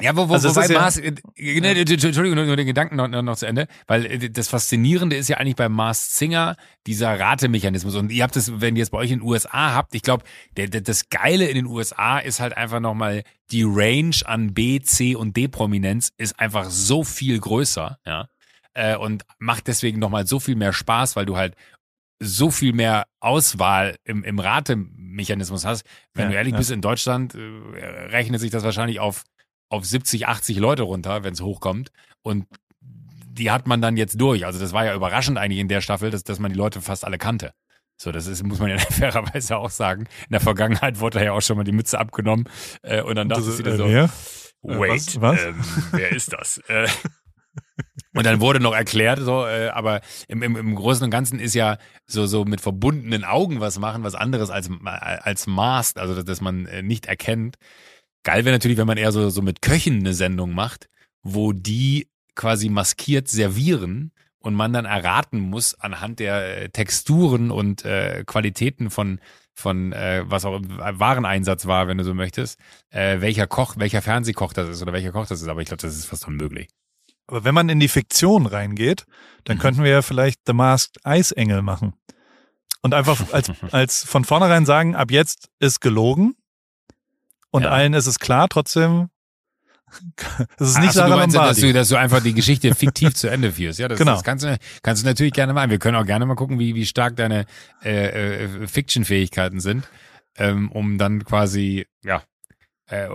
[0.00, 2.96] Ja, wo, wo, Also wobei ist ja- Mars, äh, ne, Entschuldigung, nur, nur den Gedanken
[2.96, 7.18] noch, noch, zu Ende, weil äh, das Faszinierende ist ja eigentlich bei Mars Singer dieser
[7.18, 7.94] Ratemechanismus.
[7.94, 10.24] Und ihr habt das, wenn ihr es bei euch in den USA habt, ich glaube,
[10.56, 15.36] das Geile in den USA ist halt einfach nochmal die Range an B, C und
[15.36, 18.28] D-Prominenz ist einfach so viel größer, ja.
[18.76, 21.54] Äh, und macht deswegen nochmal so viel mehr Spaß, weil du halt
[22.20, 25.84] so viel mehr Auswahl im, im Ratemechanismus hast.
[26.14, 26.58] Wenn Ja, du ehrlich ja.
[26.58, 27.38] bist, in Deutschland äh,
[28.08, 29.24] rechnet sich das wahrscheinlich auf,
[29.68, 31.90] auf 70, 80 Leute runter, wenn es hochkommt.
[32.22, 32.46] Und
[32.80, 34.46] die hat man dann jetzt durch.
[34.46, 37.04] Also das war ja überraschend eigentlich in der Staffel, dass, dass man die Leute fast
[37.04, 37.52] alle kannte.
[37.96, 40.02] So, das ist, muss man ja fairerweise auch sagen.
[40.28, 42.48] In der Vergangenheit wurde da ja auch schon mal die Mütze abgenommen.
[42.82, 44.10] Äh, und dann dachte dir äh, so, wer?
[44.62, 45.42] wait, was- was?
[45.44, 46.58] Ähm, wer ist das?
[46.68, 46.88] äh,
[48.14, 51.54] und dann wurde noch erklärt, so, äh, aber im, im, im Großen und Ganzen ist
[51.54, 56.24] ja so, so mit verbundenen Augen was machen, was anderes als, als Mask, also dass,
[56.24, 57.56] dass man äh, nicht erkennt.
[58.24, 60.88] Geil wäre natürlich, wenn man eher so, so mit Köchen eine Sendung macht,
[61.22, 67.84] wo die quasi maskiert servieren und man dann erraten muss anhand der äh, Texturen und
[67.84, 69.20] äh, Qualitäten von
[69.56, 72.58] von äh, was auch im Wareneinsatz war, wenn du so möchtest,
[72.90, 75.46] äh, welcher Koch, welcher Fernsehkoch das ist oder welcher Koch das ist.
[75.46, 76.68] Aber ich glaube, das ist fast unmöglich.
[77.28, 79.04] Aber wenn man in die Fiktion reingeht,
[79.44, 79.60] dann Mhm.
[79.60, 81.94] könnten wir ja vielleicht The Masked Eisengel machen.
[82.82, 86.34] Und einfach als, als von vornherein sagen, ab jetzt ist gelogen.
[87.54, 87.70] Und Ja.
[87.70, 89.10] allen ist es klar, trotzdem.
[90.58, 92.74] Es ist nicht Ach so, Sarah du meinst, dass du, dass du einfach die Geschichte
[92.74, 93.78] fiktiv zu Ende führst.
[93.78, 94.14] Ja, das, Genau.
[94.14, 95.70] das kannst, du, kannst du natürlich gerne machen.
[95.70, 97.46] Wir können auch gerne mal gucken, wie, wie stark deine
[97.84, 99.86] äh, äh, Fiction-Fähigkeiten sind,
[100.36, 102.24] ähm, um dann quasi, ja,
[102.88, 103.06] äh,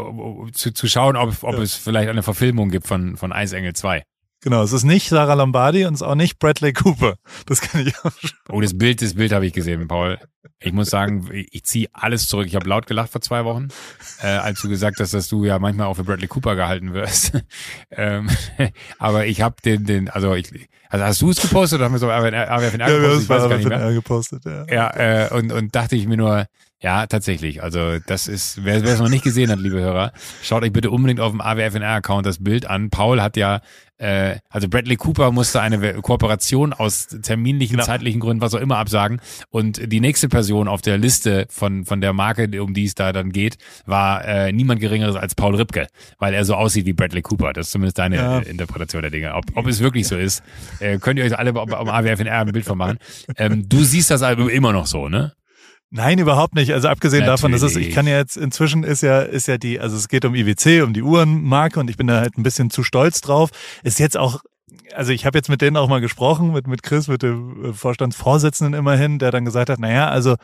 [0.53, 1.61] zu, zu schauen, ob, ob Ja.
[1.61, 4.03] es vielleicht eine Verfilmung gibt von, von Eisengel 2.
[4.41, 7.15] Genau, es ist nicht Sarah Lombardi und es ist auch nicht Bradley Cooper.
[7.45, 8.31] Das kann ich auch schon.
[8.49, 10.17] Oh, das Bild, das Bild habe ich gesehen, Paul.
[10.61, 12.47] Ich muss sagen, ich, ziehe alles zurück.
[12.47, 13.67] Ich habe laut gelacht vor zwei Wochen,
[14.21, 17.33] äh, als du gesagt hast, dass du ja manchmal auch für Bradley Cooper gehalten wirst.
[17.91, 18.29] ähm,
[18.97, 21.99] aber ich habe den, den, also ich, also hast du es gepostet oder haben wir
[21.99, 23.23] so AWFNR AWFNR gepostet?
[23.23, 23.77] Ich weiß gar nicht mehr.
[23.79, 24.65] FNR gepostet, ja.
[24.69, 26.45] Ja, äh, und, und dachte ich mir nur,
[26.81, 27.61] ja, tatsächlich.
[27.63, 31.19] Also das ist, wer es noch nicht gesehen hat, liebe Hörer, schaut euch bitte unbedingt
[31.19, 32.89] auf dem AWFNR-Account das Bild an.
[32.89, 33.61] Paul hat ja
[33.97, 37.85] äh, also Bradley Cooper musste eine Kooperation aus terminlichen, Genau.
[37.85, 39.19] zeitlichen Gründen, was auch immer, absagen.
[39.49, 43.11] Und die nächste Person auf der Liste von, von der Marke, um die es da
[43.11, 45.87] dann geht, war äh, niemand Geringeres als Paul Ripke,
[46.17, 47.51] weil er so aussieht wie Bradley Cooper.
[47.51, 48.39] Das ist zumindest deine Ja.
[48.39, 49.35] äh, Interpretation der Dinge.
[49.35, 50.43] Ob, ob es wirklich so ist,
[50.79, 52.99] äh, könnt ihr euch alle am AWFNR ein Bild von machen.
[53.35, 55.33] Ähm, du siehst das Album immer noch so, ne?
[55.91, 56.71] Nein, überhaupt nicht.
[56.71, 57.95] Also abgesehen davon, dass es, ich Natürlich.
[57.95, 60.93] kann ja jetzt inzwischen ist ja, ist ja die, also es geht um IWC, um
[60.93, 63.49] die Uhrenmarke und ich bin da halt ein bisschen zu stolz drauf.
[63.83, 64.41] Ist jetzt auch,
[64.93, 67.73] also ich habe jetzt mit denen auch mal gesprochen, mit, mit Chris, mit dem äh,
[67.73, 70.35] Vorstandsvorsitzenden immerhin, der dann gesagt hat, naja, also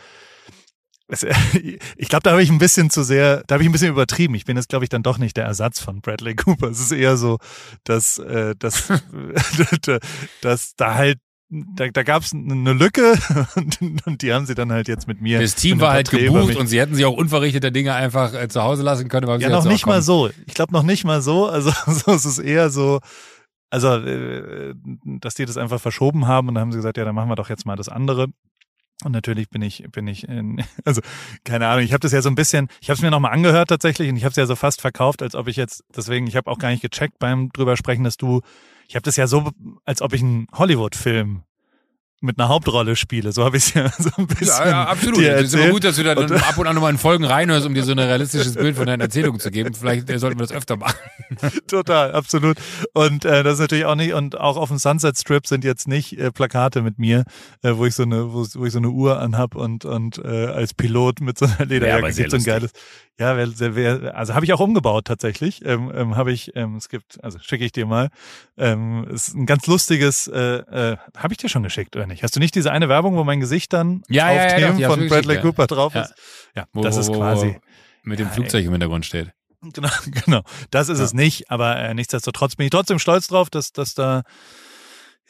[1.08, 1.24] es,
[1.98, 4.34] ich glaube, da habe ich ein bisschen zu sehr, da habe ich ein bisschen übertrieben.
[4.36, 6.70] Ich bin jetzt, glaube ich, dann doch nicht der Ersatz von Bradley Cooper.
[6.70, 7.38] Es ist eher so,
[7.84, 8.92] dass, äh, dass,
[10.42, 13.14] dass da halt da, da gab es eine Lücke
[13.56, 15.40] und, und die haben sie dann halt jetzt mit mir.
[15.40, 18.64] Das Team war halt gebucht und sie hätten sich auch unverrichteter Dinge einfach äh, zu
[18.64, 19.40] Hause lassen können.
[19.40, 20.30] Ja, noch nicht mal so.
[20.48, 21.48] Ich glaube noch nicht mal so.
[21.48, 23.00] Also so, es ist eher so,
[23.70, 24.74] also äh,
[25.20, 27.36] dass die das einfach verschoben haben und dann haben sie gesagt, ja, dann machen wir
[27.36, 28.28] doch jetzt mal das andere.
[29.04, 31.02] Und natürlich bin ich, bin ich, in, also
[31.44, 33.70] keine Ahnung, ich habe das ja so ein bisschen, ich habe es mir nochmal angehört
[33.70, 36.36] tatsächlich und ich habe es ja so fast verkauft, als ob ich jetzt, deswegen, ich
[36.36, 38.42] habe auch gar nicht gecheckt beim drüber sprechen, dass du,
[38.88, 39.50] ich habe das ja so,
[39.86, 41.43] als ob ich einen Hollywood-Film
[42.21, 43.32] mit einer Hauptrolle spiele.
[43.34, 44.48] So habe ich es ja so ein bisschen.
[44.48, 45.19] Ja, ja, absolut.
[45.19, 46.98] dir Es ist immer gut, dass du da Und- dann ab und an nochmal in
[46.98, 49.74] Folgen reinhörst, um dir so ein realistisches Bild von deinen Erzählungen zu geben.
[49.76, 50.95] Vielleicht äh, sollten wir das öfter machen.
[51.67, 52.58] Total, absolut.
[52.93, 55.88] Und äh, das ist natürlich auch nicht, und auch auf dem Sunset Strip sind jetzt
[55.88, 57.26] nicht äh, Plakate mit mir,
[57.62, 60.45] äh, wo ich so eine, wo, wo ich so eine Uhr anhab und und äh,
[60.48, 62.71] als Pilot mit so einer Lederjacke sehr gibt so ein geiles.
[63.17, 65.63] Ja, wär, sehr- wär, also habe ich auch umgebaut tatsächlich.
[65.65, 68.10] Ähm, ähm, habe ich, ähm, es gibt, also schicke ich dir mal.
[68.58, 72.23] Ähm, ist ein ganz lustiges, äh, äh, habe ich dir schon geschickt oder nicht?
[72.23, 74.82] Hast du nicht diese eine Werbung, wo mein Gesicht dann Ja, ja, auf ja, Themen
[74.82, 75.41] doch, von Bradley ja.
[75.41, 76.01] Cooper drauf Ja.
[76.01, 76.13] ist?
[76.56, 77.58] Ja, Wo- das wo- ist quasi.
[78.04, 79.32] Mit dem Ja, Flugzeug im Hintergrund steht.
[79.62, 79.89] Genau,
[80.25, 80.41] genau.
[80.71, 81.06] Das ist Ja.
[81.06, 84.23] es nicht, aber äh, nichtsdestotrotz bin ich trotzdem stolz drauf, dass, dass da,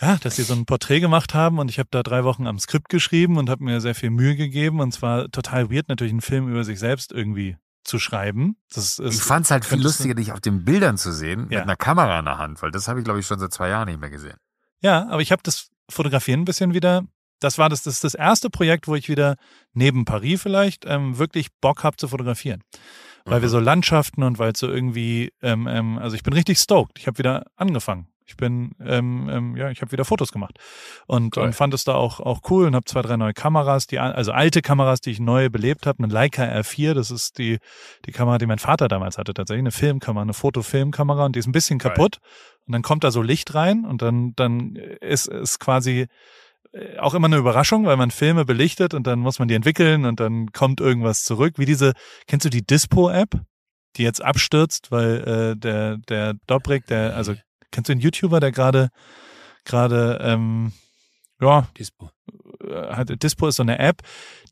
[0.02, 2.58] ja, dass sie so ein Porträt gemacht haben und ich habe da drei Wochen am
[2.60, 6.22] Skript geschrieben und habe mir sehr viel Mühe gegeben und zwar total weird, natürlich einen
[6.22, 8.58] Film über sich selbst irgendwie zu schreiben.
[8.74, 11.60] Das ist, Ich fand's halt viel lustiger, dich auf den Bildern zu sehen, Ja.
[11.60, 13.70] mit einer Kamera in der Hand, weil das habe ich, glaube ich, schon seit zwei
[13.70, 14.38] Jahren nicht mehr gesehen.
[14.82, 17.04] Ja, aber ich habe das Fotografieren ein bisschen wieder.
[17.40, 19.36] Das war das, das das erste Projekt, wo ich wieder
[19.74, 22.62] neben Paris vielleicht ähm, wirklich Bock habe zu fotografieren.
[23.26, 23.52] Weil wir Mhm.
[23.52, 26.98] so Landschaften und weil es so irgendwie, ähm, ähm, also ich bin richtig stoked.
[27.00, 28.08] Ich habe wieder angefangen.
[28.28, 30.58] Ich bin, ähm, ähm, ja, ich habe wieder Fotos gemacht
[31.06, 34.00] und, und fand es da auch auch cool und habe zwei drei neue Kameras, die
[34.00, 37.60] also alte Kameras, die ich neu belebt habe, eine Leica R4, das ist die
[38.06, 41.48] die Kamera, die mein Vater damals hatte, tatsächlich eine Filmkamera, eine Fotofilmkamera und die ist
[41.48, 42.18] ein bisschen kaputt
[42.66, 46.08] und dann kommt da so Licht rein und dann dann ist es quasi
[46.76, 50.06] äh, auch immer eine Überraschung, weil man Filme belichtet und dann muss man die entwickeln
[50.06, 51.58] und dann kommt irgendwas zurück.
[51.58, 51.94] Wie diese,
[52.28, 53.40] kennst du die Dispo-App,
[53.96, 57.36] die jetzt abstürzt, weil äh, der der Dobrik, der, also
[57.76, 58.90] kennst du den YouTuber, der gerade
[59.66, 60.72] gerade ähm,
[61.42, 62.10] ja, Dispo.
[62.64, 64.02] äh, hat, Dispo ist so eine App,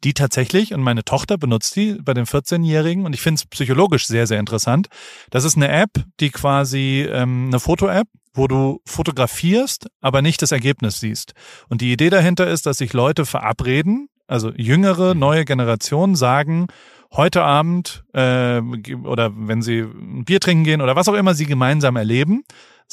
[0.03, 4.05] die tatsächlich, und meine Tochter benutzt die bei den 14-Jährigen und ich finde es psychologisch
[4.05, 4.87] sehr, sehr interessant.
[5.29, 10.51] Das ist eine App, die quasi ähm, eine Foto-App, wo du fotografierst, aber nicht das
[10.51, 11.33] Ergebnis siehst.
[11.69, 16.67] Und die Idee dahinter ist, dass sich Leute verabreden, also jüngere, neue Generationen sagen,
[17.11, 18.59] heute Abend äh,
[19.03, 22.43] oder wenn sie ein Bier trinken gehen oder was auch immer sie gemeinsam erleben,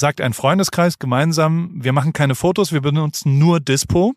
[0.01, 4.15] sagt ein Freundeskreis gemeinsam, wir machen keine Fotos, wir benutzen nur Dispo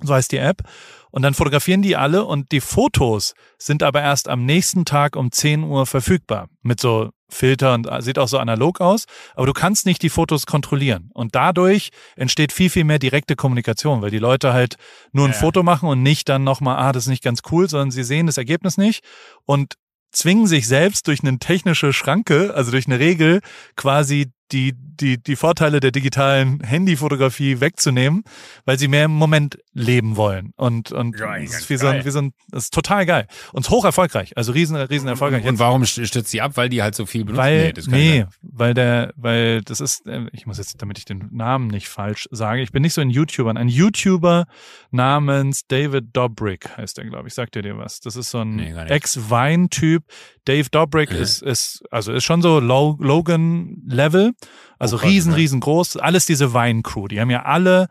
[0.00, 0.62] so heißt die App.
[1.10, 5.30] Und dann fotografieren die alle und die Fotos sind aber erst am nächsten Tag um
[5.30, 6.48] 10 Uhr verfügbar.
[6.62, 9.04] Mit so Filter und sieht auch so analog aus.
[9.34, 11.10] Aber du kannst nicht die Fotos kontrollieren.
[11.12, 14.76] Und dadurch entsteht viel, viel mehr direkte Kommunikation, weil die Leute halt
[15.12, 15.38] nur ein Ja.
[15.38, 18.26] Foto machen und nicht dann nochmal, ah, das ist nicht ganz cool, sondern sie sehen
[18.26, 19.04] das Ergebnis nicht
[19.44, 19.74] und
[20.12, 23.40] zwingen sich selbst durch eine technische Schranke, also durch eine Regel,
[23.76, 28.22] quasi die, die, die Vorteile der digitalen Handyfotografie wegzunehmen,
[28.66, 30.52] weil sie mehr im Moment leben wollen.
[30.56, 33.26] Und, und Geil, ist wie so ein, wie so ein, das ist total geil.
[33.52, 34.36] Und hoch erfolgreich.
[34.36, 35.44] Also riesen, riesen erfolgreich.
[35.44, 36.52] Und warum st- stürzt die ab?
[36.56, 37.38] Weil die halt so viel benutzen?
[37.42, 38.30] Weil, nee, sagen.
[38.42, 42.28] weil der, weil das ist, äh, ich muss jetzt, damit ich den Namen nicht falsch
[42.30, 43.50] sage, ich bin nicht so ein YouTuber.
[43.56, 44.46] Ein YouTuber
[44.90, 47.34] namens David Dobrik heißt der, glaube ich.
[47.34, 48.00] Sagt dir dir was?
[48.00, 48.74] Das ist so ein Nee.
[48.86, 50.04] Ex-Vine-Typ.
[50.44, 51.16] Dave Dobrik Mhm.
[51.18, 54.32] ist, ist, also ist schon so Lo Logan-Level.
[54.78, 55.96] Also Oh riesen, riesengroß.
[55.98, 57.08] Alles diese Vine-Crew.
[57.08, 57.88] Die haben ja alle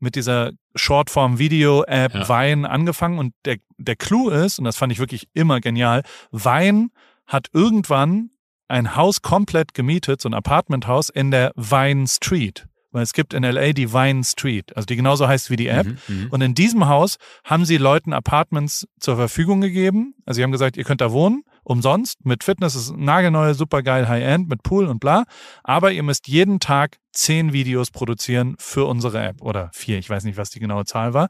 [0.00, 2.28] mit dieser Shortform-Video-App Ja.
[2.28, 6.88] Vine angefangen und der, der Clou ist, und das fand ich wirklich immer genial, Vine
[7.26, 8.30] hat irgendwann
[8.68, 12.66] ein Haus komplett gemietet, so ein Apartmenthaus in der Vine Street.
[12.94, 15.86] Weil es gibt in LA die Vine Street, also die genauso heißt wie die App.
[15.86, 16.26] Mhm, mhm.
[16.30, 20.14] Und in diesem Haus haben sie Leuten Apartments zur Verfügung gegeben.
[20.24, 24.48] Also sie haben gesagt, ihr könnt da wohnen umsonst mit Fitness, ist nagelneu, supergeil, High-End
[24.48, 25.24] mit Pool und bla.
[25.62, 30.24] Aber ihr müsst jeden Tag zehn Videos produzieren für unsere App oder vier, ich weiß
[30.24, 31.28] nicht, was die genaue Zahl war.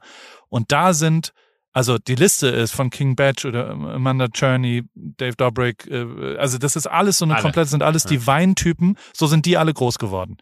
[0.49, 1.31] Und da sind
[1.71, 6.77] also die Liste ist von King Badge oder Amanda Cherney, Dave Dobrik, äh, also das
[6.77, 7.41] ist alles so eine Alle.
[7.41, 10.37] komplett, sind alles die Weintypen, so sind die alle groß geworden.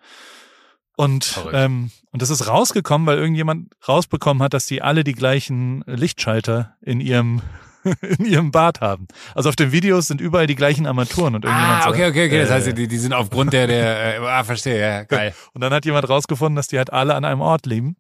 [0.96, 5.84] Und, ähm, und das ist rausgekommen, weil irgendjemand rausbekommen hat, dass die alle die gleichen
[5.88, 7.42] Lichtschalter in ihrem
[8.02, 9.08] in ihrem Bad haben.
[9.36, 12.40] Also auf den Videos sind überall die gleichen Armaturen und irgendjemand Ah, okay, okay, okay.
[12.40, 15.34] Das äh, heißt, die, die sind aufgrund der, der, äh, ah, verstehe, ja, geil.
[15.54, 17.96] und dann hat jemand rausgefunden, dass die halt alle an einem Ort leben.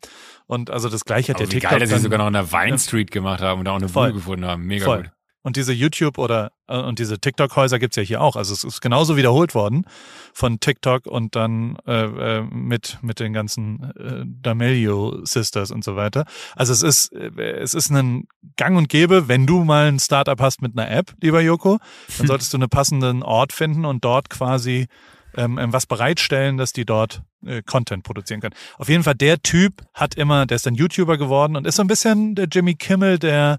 [0.45, 2.33] Und also das gleiche hat Aber der wie TikTok geil, dass sie sogar noch in
[2.33, 3.87] der Vine Street gemacht haben und da auch eine.
[3.87, 4.65] Bude gefunden haben.
[4.65, 5.03] Mega Voll.
[5.03, 5.11] gut.
[5.43, 8.35] Und diese YouTube oder äh, und diese TikTok-Häuser gibt's ja hier auch.
[8.35, 9.85] Also es ist genauso wiederholt worden
[10.33, 15.95] von TikTok und dann äh, äh, mit mit den ganzen äh, D'Amelio Sisters und so
[15.97, 16.25] weiter.
[16.55, 17.29] Also es ist äh,
[17.59, 21.13] es ist ein Gang und Gäbe, wenn du mal ein Startup hast mit einer App,
[21.21, 21.79] lieber Joko,
[22.17, 24.87] dann solltest du einen passenden Ort finden und dort quasi
[25.35, 28.55] ähm, ähm, was bereitstellen, dass die dort äh, Content produzieren können.
[28.77, 31.83] Auf jeden Fall der Typ hat immer, der ist dann YouTuber geworden und ist so
[31.83, 33.57] ein bisschen der Jimmy Kimmel der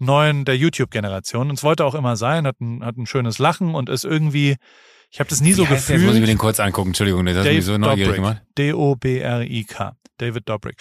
[0.00, 1.48] neuen, der YouTube-Generation.
[1.50, 4.56] Und es wollte auch immer sein, hat ein, hat ein schönes Lachen und ist irgendwie,
[5.10, 5.96] ich habe das nie so Wie heißt der?
[5.96, 6.28] Jetzt muss ich mir gefühlt.
[6.28, 6.88] den kurz angucken.
[6.90, 8.42] Entschuldigung, das hat mich so neugierig gemacht.
[8.58, 9.96] D-O-B-R-I-K.
[10.18, 10.76] David Dobrik.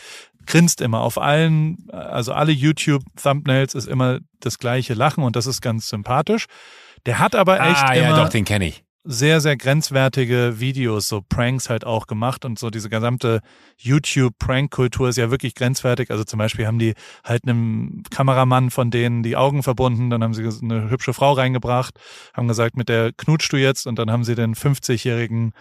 [0.45, 1.01] Grinst immer.
[1.01, 6.45] Auf allen, also alle YouTube-Thumbnails ist immer das gleiche Lachen und das ist ganz sympathisch.
[7.05, 8.83] Der hat aber echt Ah, immer ja, doch, den kenne ich.
[9.03, 13.41] Sehr, sehr grenzwertige Videos, so Pranks halt auch gemacht und so diese gesamte
[13.77, 16.11] YouTube-Prank-Kultur ist ja wirklich grenzwertig.
[16.11, 20.33] Also zum Beispiel haben die halt einem Kameramann von denen die Augen verbunden, dann haben
[20.33, 21.99] sie eine hübsche Frau reingebracht,
[22.33, 25.53] haben gesagt, mit der knutschst du jetzt und dann haben sie den 50-jährigen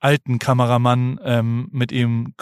[0.00, 2.34] alten Kameramann ähm, mit ihm,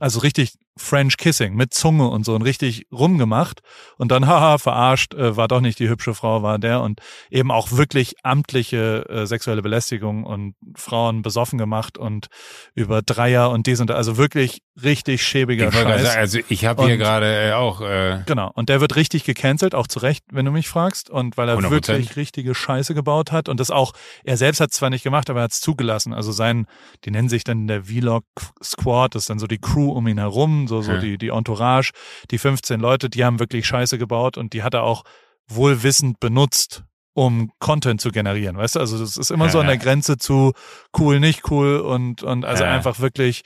[0.00, 3.60] also richtig French Kissing mit Zunge und so und richtig rumgemacht
[3.96, 7.50] und dann haha verarscht, äh, war doch nicht die hübsche Frau, war der und eben
[7.50, 12.26] auch wirklich amtliche äh, sexuelle Belästigung und Frauen besoffen gemacht und
[12.74, 16.02] über Dreier und dies und das, also wirklich richtig schäbiger Ich Scheiß.
[16.02, 18.50] sagen, also ich habe hier gerade äh, auch, äh, Genau.
[18.54, 21.10] Und der wird richtig gecancelt, auch zu Recht, wenn du mich fragst.
[21.10, 21.70] Und weil er 100%.
[21.70, 23.48] wirklich richtige Scheiße gebaut hat.
[23.48, 23.92] Und das auch,
[24.24, 26.12] er selbst hat es zwar nicht gemacht, aber er hat es zugelassen.
[26.12, 26.66] Also sein,
[27.04, 28.24] die nennen sich dann der Vlog
[28.62, 30.98] Squad, das ist dann so die Crew um ihn herum, so, so Ja.
[30.98, 31.92] die, die Entourage,
[32.30, 35.02] die 15 Leute, die haben wirklich Scheiße gebaut und die hat er auch
[35.48, 38.56] wohlwissend benutzt, um Content zu generieren.
[38.56, 39.82] Weißt du, also das ist immer so an der Ja.
[39.82, 40.52] Grenze zu
[40.98, 42.70] cool, nicht cool und, und also Ja.
[42.70, 43.42] einfach wirklich,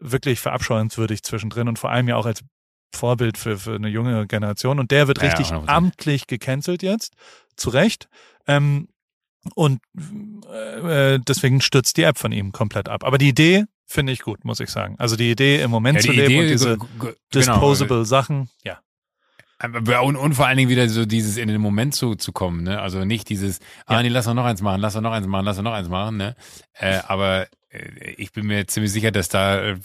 [0.00, 2.42] wirklich verabscheuenswürdig zwischendrin und vor allem ja auch als
[2.94, 4.78] Vorbild für, für eine junge Generation.
[4.78, 5.68] Und der wird Ja, richtig 100%.
[5.68, 7.14] amtlich gecancelt jetzt.
[7.56, 8.08] Zu Recht.
[8.46, 8.88] Ähm,
[9.54, 9.80] und
[10.82, 13.04] äh, deswegen stürzt die App von ihm komplett ab.
[13.04, 14.96] Aber die Idee finde ich gut, muss ich sagen.
[14.98, 18.48] Also die Idee im Moment ja, zu leben Idee, und diese g- g- disposable Sachen,
[18.64, 18.78] ja.
[19.60, 22.64] Genau, und, und vor allen Dingen wieder so dieses in den Moment zu, zu kommen,
[22.64, 22.80] ne?
[22.80, 24.02] Also nicht dieses, ah Ja.
[24.02, 25.88] nee, lass doch noch eins machen, lass doch noch eins machen, lass doch noch eins
[25.88, 26.34] machen, ne?
[26.72, 29.76] Äh, aber äh, ich bin mir ziemlich sicher, dass da äh,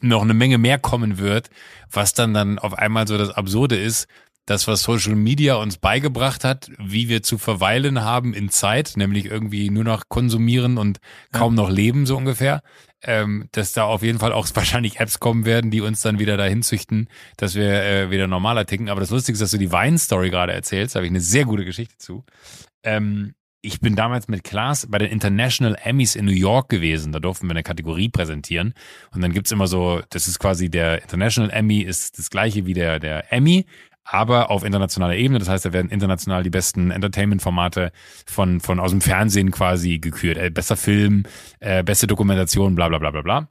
[0.00, 1.48] noch eine Menge mehr kommen wird,
[1.92, 4.08] was dann dann auf einmal so das Absurde ist,
[4.46, 9.26] das, was Social Media uns beigebracht hat, wie wir zu verweilen haben in Zeit, nämlich
[9.26, 10.98] irgendwie nur noch konsumieren und
[11.32, 12.62] kaum noch leben, so ungefähr,
[13.04, 16.36] ähm, dass da auf jeden Fall auch wahrscheinlich Apps kommen werden, die uns dann wieder
[16.36, 18.88] dahin züchten, dass wir äh, wieder normaler ticken.
[18.88, 21.44] Aber das Lustige ist, dass du die Wine-Story gerade erzählst, da habe ich eine sehr
[21.44, 22.24] gute Geschichte zu.
[22.82, 27.12] Ähm, ich bin damals mit Klaas bei den International Emmys in New York gewesen.
[27.12, 28.74] Da durften wir eine Kategorie präsentieren.
[29.14, 32.74] Und dann gibt's immer so, das ist quasi der International Emmy, ist das gleiche wie
[32.74, 33.64] der, der Emmy,
[34.04, 35.38] aber auf internationaler Ebene.
[35.38, 37.92] Das heißt, da werden international die besten Entertainment-Formate
[38.26, 40.36] von, von aus dem Fernsehen quasi gekürt.
[40.36, 41.24] Äh, bester Film,
[41.60, 43.48] äh, beste Dokumentation, bla bla bla bla bla.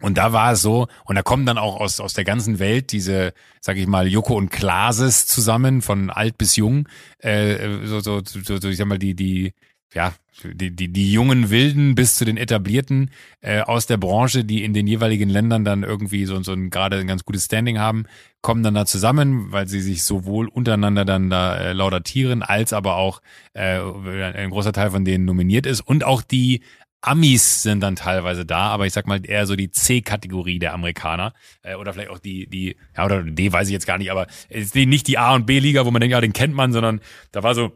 [0.00, 2.90] Und da war es so, und da kommen dann auch aus, aus der ganzen Welt
[2.92, 8.22] diese, sag ich mal, Joko und Klases zusammen, von alt bis jung, äh, so, so,
[8.24, 9.52] so, so, ich sag mal, die, die,
[9.92, 14.64] ja, die, die, die jungen Wilden bis zu den etablierten äh, aus der Branche, die
[14.64, 18.04] in den jeweiligen Ländern dann irgendwie so, so ein gerade ein ganz gutes Standing haben,
[18.40, 22.96] kommen dann da zusammen, weil sie sich sowohl untereinander dann da äh, laudatieren, als aber
[22.96, 23.20] auch
[23.52, 25.80] äh, ein großer Teil von denen nominiert ist.
[25.80, 26.62] Und auch die
[27.02, 31.32] Amis sind dann teilweise da, aber ich sag mal eher so die C-Kategorie der Amerikaner
[31.62, 34.26] äh, oder vielleicht auch die die ja oder D weiß ich jetzt gar nicht, aber
[34.48, 36.72] es ist nicht die A und B Liga, wo man denkt, ja, den kennt man,
[36.72, 37.00] sondern
[37.32, 37.72] da war so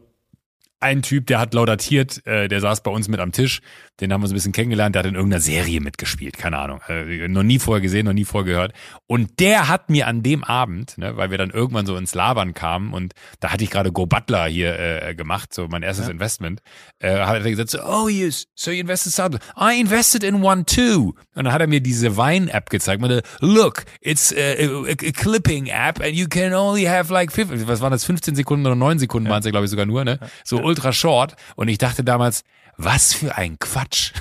[0.85, 3.61] ein Typ, der hat laudatiert, äh, der saß bei uns mit am Tisch,
[4.01, 4.95] Den haben wir so ein bisschen kennengelernt.
[4.95, 6.37] Der hat in irgendeiner Serie mitgespielt.
[6.37, 6.81] Keine Ahnung.
[6.87, 8.73] Äh, noch nie vorher gesehen, noch nie vorher gehört.
[9.07, 12.53] Und der hat mir an dem Abend, ne, weil wir dann irgendwann so ins Labern
[12.53, 16.11] kamen und da hatte ich gerade Go Butler hier äh, gemacht, so mein erstes ja.
[16.11, 16.61] Investment,
[16.99, 19.39] äh, hat er gesagt so, oh yes, so you invested something.
[19.57, 21.13] I invested in one too.
[21.35, 23.01] Und dann hat er mir diese Wein-App gezeigt.
[23.01, 27.67] Meinte, look, it's a, a, a, clipping app and you can only have like 15,
[27.67, 29.31] was waren das, 15 Sekunden oder 9 Sekunden ja.
[29.31, 30.19] waren es ja, glaube ich, sogar nur, ne?
[30.43, 31.35] So ultra short.
[31.55, 32.43] Und ich dachte damals,
[32.77, 34.13] was für ein Quatsch.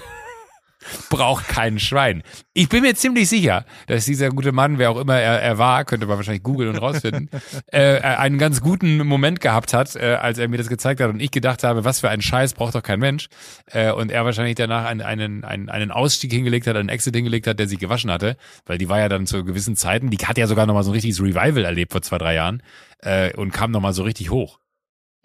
[1.08, 2.22] Braucht kein Schwein.
[2.52, 5.84] Ich bin mir ziemlich sicher, dass dieser gute Mann, wer auch immer er, er war,
[5.84, 7.30] könnte man wahrscheinlich googeln und rausfinden,
[7.72, 11.20] äh, einen ganz guten Moment gehabt hat, äh, als er mir das gezeigt hat und
[11.20, 13.28] ich gedacht habe, was für ein Scheiß braucht doch kein Mensch.
[13.66, 17.46] Äh, und er wahrscheinlich danach einen, einen, einen, einen Ausstieg hingelegt hat, einen Exit hingelegt
[17.46, 18.36] hat, der sich gewaschen hatte,
[18.66, 20.94] weil die war ja dann zu gewissen Zeiten, die hat ja sogar nochmal so ein
[20.94, 22.62] richtiges Revival erlebt vor zwei, drei Jahren
[22.98, 24.58] äh, und kam nochmal so richtig hoch.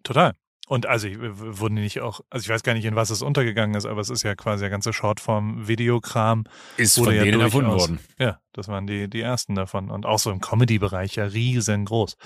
[0.04, 0.34] Total.
[0.70, 3.24] Und also ich, wurden die nicht auch, also ich weiß gar nicht, in was es
[3.24, 6.44] untergegangen ist, aber es ist ja quasi der ganze Shortform-Videokram.
[6.78, 8.00] Ist von ja denen erfunden worden.
[8.20, 9.90] Ja, das waren die, die ersten davon.
[9.90, 12.18] Und auch so im Comedy-Bereich ja riesengroß.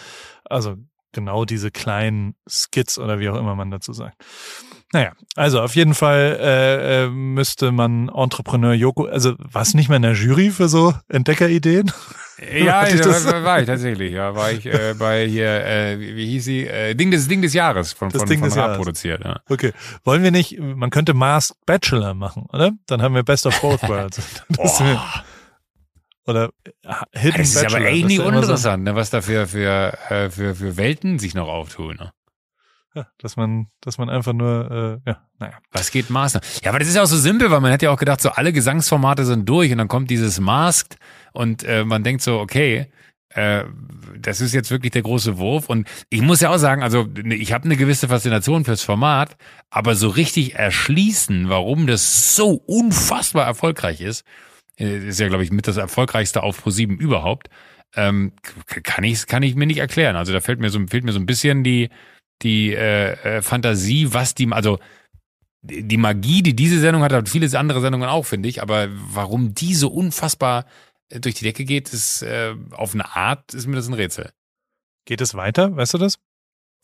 [0.44, 0.76] Also
[1.14, 4.22] genau diese kleinen Skits oder wie auch immer man dazu sagt.
[4.94, 9.96] Naja, also auf jeden Fall äh, äh, müsste man Entrepreneur Joko, also was nicht mehr
[9.98, 11.92] in der Jury für so Entdeckerideen?
[12.52, 13.26] Ja, ich das?
[13.28, 14.12] War, war ich tatsächlich.
[14.12, 16.68] Ja, war ich äh, bei hier, äh, wie, hieß sie?
[16.68, 18.76] Äh, Ding des Ding des Jahres von, das von, Ding von des Jahres.
[18.78, 19.24] produziert.
[19.24, 19.40] Ja.
[19.48, 19.72] Okay,
[20.04, 20.60] wollen wir nicht?
[20.60, 22.72] Man könnte Masked Bachelor machen, oder?
[22.88, 24.20] Dann haben wir Best of Both Worlds.
[26.26, 26.50] oder
[27.14, 27.78] Hidden Das ist Bachelor.
[27.80, 31.48] aber echt nie uninteressant, ne, was da für, für, äh, für, für Welten sich noch
[31.48, 31.98] auftun.
[31.98, 32.12] Ne?
[32.96, 35.58] Ja, dass man, dass man einfach nur, äh, ja, naja.
[35.72, 36.42] Was geht Master?
[36.64, 38.30] Ja, aber das ist ja auch so simpel, weil man hätte ja auch gedacht, so
[38.30, 40.98] alle Gesangsformate sind durch und dann kommt dieses Masked
[41.32, 42.88] und äh, man denkt so, okay,
[43.30, 43.64] äh,
[44.20, 45.70] das ist jetzt wirklich der große Wurf.
[45.70, 49.38] Und ich muss ja auch sagen, also ich habe eine gewisse Faszination fürs Format,
[49.70, 54.24] aber so richtig erschließen, warum das so unfassbar erfolgreich ist,
[54.80, 57.50] äh, ist ja, glaube ich, mit das erfolgreichste auf Pro7 überhaupt,
[57.96, 58.34] ähm,
[58.66, 60.16] kann ich kann ich mir nicht erklären.
[60.16, 61.90] Also da fällt mir so fehlt mir so ein bisschen die
[62.42, 64.80] die äh, äh, Fantasie, was die, also
[65.62, 68.62] die Magie, die diese Sendung hat, hat viele andere Sendungen auch, finde ich.
[68.62, 70.66] Aber warum die so unfassbar
[71.10, 74.32] äh, durch die Decke geht, ist äh, auf eine Art, ist mir das ein Rätsel.
[75.06, 75.76] Geht es weiter?
[75.76, 76.20] Weißt du das?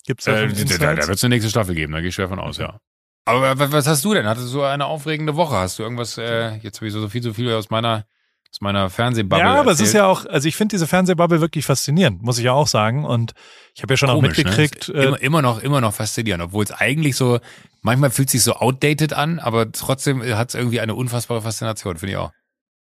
[0.06, 2.28] Gibt's da, äh, da, da wird es eine nächste Staffel geben, da gehe ich schwer
[2.28, 2.68] von aus, okay.
[2.68, 2.80] ja.
[3.26, 4.26] Aber was hast du denn?
[4.26, 5.54] Hattest du so eine aufregende Woche?
[5.54, 8.06] Hast du irgendwas, äh, jetzt sowieso so viel, so viel aus meiner
[8.52, 9.38] aus meiner Fernsehbubble.
[9.38, 9.80] Ja, aber erzählt.
[9.80, 12.66] es ist ja auch, also ich finde diese Fernsehbubble wirklich faszinierend, muss ich ja auch
[12.66, 13.04] sagen.
[13.04, 13.32] Und
[13.74, 14.44] ich habe ja schon Komisch, auch ne?
[14.44, 14.88] mitgekriegt.
[14.88, 15.02] Ne?
[15.02, 17.38] Immer, immer noch, immer noch faszinierend, obwohl es eigentlich so,
[17.82, 22.12] manchmal fühlt sich so outdated an, aber trotzdem hat es irgendwie eine unfassbare Faszination, finde
[22.12, 22.32] ich auch.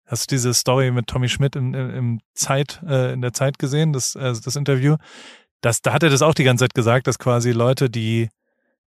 [0.06, 3.92] Hast du diese Story mit Tommy Schmidt in, im Zeit, äh, in der Zeit gesehen,
[3.92, 4.96] das, äh, das Interview?
[5.62, 8.28] Das, da hat er das auch die ganze Zeit gesagt, dass quasi Leute, die,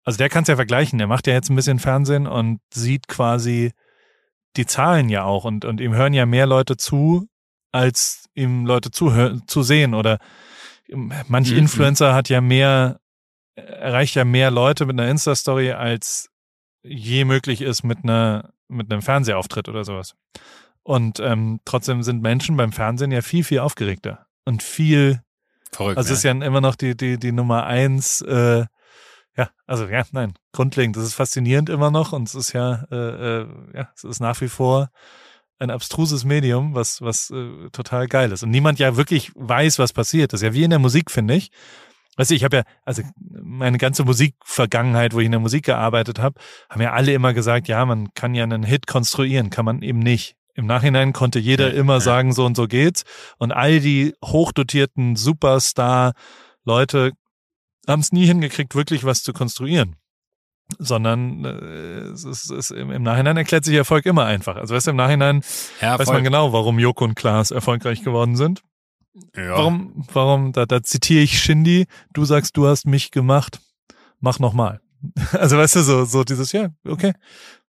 [0.04, 3.08] also der kann es ja vergleichen, der macht ja jetzt ein bisschen Fernsehen und sieht
[3.08, 3.72] quasi
[4.58, 7.28] die Zahlen ja auch und, und ihm hören ja mehr Leute zu,
[7.72, 10.20] als ihm Leute zuhören, zu sehen oder
[11.28, 11.58] manch mhm.
[11.58, 13.00] Influencer hat ja mehr,
[13.56, 16.30] erreicht ja mehr Leute mit einer Insta-Story, als
[16.84, 20.16] je möglich ist mit einer, mit einem Fernsehauftritt oder sowas.
[20.84, 25.22] Und ähm, trotzdem sind Menschen beim Fernsehen ja viel, viel aufgeregter und viel
[25.72, 28.66] Verrückt, also es ist ja immer noch die, die, die Nummer eins äh,
[29.38, 30.98] ja, also ja, nein, grundlegend.
[30.98, 32.96] Das ist faszinierend immer noch und es ist ja, äh,
[33.42, 34.90] äh, ja, es ist nach wie vor
[35.60, 38.44] ein abstruses Medium, was, was äh, total geil ist.
[38.44, 40.34] Und niemand ja wirklich weiß, was passiert.
[40.34, 41.52] Das ist ja wie in der Musik, finde ich.
[42.16, 46.20] Weißt du, ich habe ja, also meine ganze Musikvergangenheit, wo ich in der Musik gearbeitet
[46.20, 49.84] habe, haben ja alle immer gesagt, ja, man kann ja einen Hit konstruieren, kann man
[49.84, 50.36] eben nicht.
[50.56, 53.04] Im Nachhinein konnte jeder immer sagen, so und so geht's.
[53.38, 57.12] Und all die hochdotierten Superstar-Leute
[57.88, 59.96] haben es nie hingekriegt, wirklich was zu konstruieren.
[60.80, 64.58] Sondern äh, es ist, es, im, im Nachhinein erklärt sich Erfolg immer einfach.
[64.58, 65.42] Also weißt du, im Nachhinein
[65.82, 68.62] ja, weiß man genau, warum Joko und Klaas erfolgreich geworden sind.
[69.36, 69.52] Ja.
[69.52, 73.60] Warum, warum, da, da zitiere ich Shindy, du sagst, du hast mich gemacht,
[74.20, 74.82] mach nochmal.
[75.32, 77.14] Also weißt du, so, so dieses, ja, okay,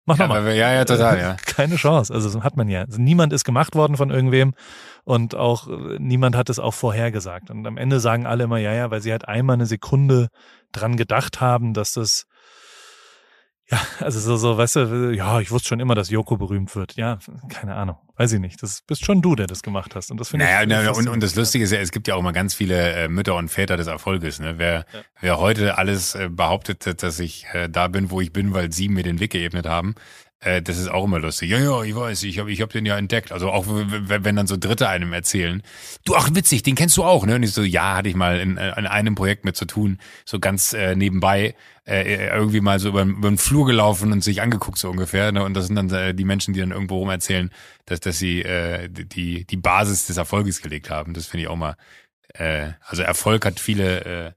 [0.07, 0.43] mach nochmal.
[0.55, 1.35] Ja, ja, total, ja.
[1.45, 2.81] Keine Chance, also hat man ja.
[2.81, 4.55] Also niemand ist gemacht worden von irgendwem
[5.03, 7.51] und auch äh, niemand hat es auch vorhergesagt.
[7.51, 10.29] Und am Ende sagen alle immer, ja, ja, weil sie halt einmal eine Sekunde
[10.71, 12.25] dran gedacht haben, dass das
[13.69, 16.95] ja, also so, so, weißt du, ja, ich wusste schon immer, dass Joko berühmt wird.
[16.95, 18.63] Ja, keine Ahnung, weiß ich nicht.
[18.63, 20.09] Das bist schon du, der das gemacht hast.
[20.09, 20.69] Und das finde naja, ich.
[20.69, 23.07] Naja, und, und das Lustige ist ja, es gibt ja auch immer ganz viele äh,
[23.09, 24.39] Mütter und Väter des Erfolges.
[24.39, 24.53] Ne?
[24.57, 25.01] Wer, ja.
[25.19, 28.87] wer heute alles äh, behauptet, dass ich äh, da bin, wo ich bin, weil sie
[28.87, 29.95] mir den Weg geebnet haben,
[30.39, 31.49] Äh, das ist auch immer lustig.
[31.49, 33.31] Ja, ja, ich weiß, ich habe ich hab den ja entdeckt.
[33.31, 35.63] Also auch wenn, dann so Dritte einem erzählen,
[36.05, 37.35] du, ach witzig, den kennst du auch, ne?
[37.35, 40.39] Und ich so, ja, hatte ich mal in, in einem Projekt mit zu tun, so
[40.39, 44.77] ganz äh, nebenbei, äh, irgendwie mal so über, über den Flur gelaufen und sich angeguckt
[44.77, 45.31] so ungefähr.
[45.31, 45.43] Ne?
[45.43, 47.49] Und das sind dann äh, die Menschen, die dann irgendwo rum erzählen,
[47.85, 51.13] dass, dass sie äh, die, die Basis des Erfolges gelegt haben.
[51.13, 51.75] Das finde ich auch mal.
[52.33, 54.31] Äh, also Erfolg hat viele äh,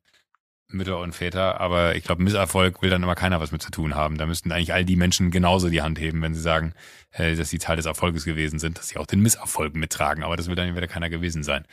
[0.72, 3.94] Mütter und Väter, aber ich glaube, Misserfolg will dann immer keiner was mit zu tun
[3.94, 4.18] haben.
[4.18, 6.74] Da müssten eigentlich all die Menschen genauso die Hand heben, wenn sie sagen,
[7.12, 10.22] äh, dass sie Teil des Erfolges gewesen sind, dass sie auch den Misserfolg mittragen.
[10.22, 11.64] Aber das will dann wieder keiner gewesen sein.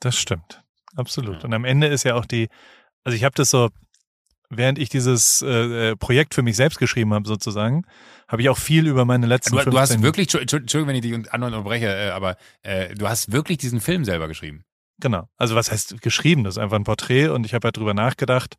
[0.00, 0.62] Das stimmt.
[0.94, 1.44] Absolut.
[1.44, 2.48] Und am Ende ist ja auch die,
[3.04, 3.70] also ich habe das so,
[4.48, 7.84] während ich dieses äh, äh Projekt für mich selbst geschrieben habe, sozusagen,
[8.28, 11.32] habe ich auch viel über meine letzten du, du hast wirklich, Entschuldigung, wenn ich dich
[11.32, 14.64] anderen unterbreche, äh, aber äh, du hast wirklich diesen Film selber geschrieben.
[14.98, 15.28] Genau.
[15.36, 16.44] Also was heißt geschrieben?
[16.44, 18.56] Das ist einfach ein Porträt und ich habe halt drüber nachgedacht,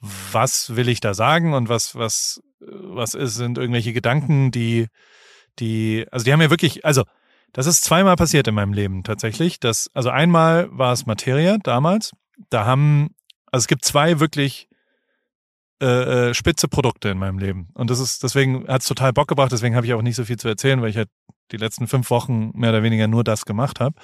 [0.00, 4.88] was will ich da sagen und was, was, was ist, sind irgendwelche Gedanken, die,
[5.58, 7.04] die, also die haben ja wirklich, also
[7.52, 9.60] das ist zweimal passiert in meinem Leben tatsächlich.
[9.60, 12.12] Das, also einmal war es Materia damals.
[12.48, 13.14] Da haben,
[13.46, 14.68] also es gibt zwei wirklich
[15.82, 17.68] äh, äh spitze Produkte in meinem Leben.
[17.74, 20.24] Und das ist, deswegen hat es total Bock gebracht, deswegen habe ich auch nicht so
[20.24, 21.08] viel zu erzählen, weil ich halt
[21.50, 23.96] die letzten fünf Wochen mehr oder weniger nur das gemacht habe.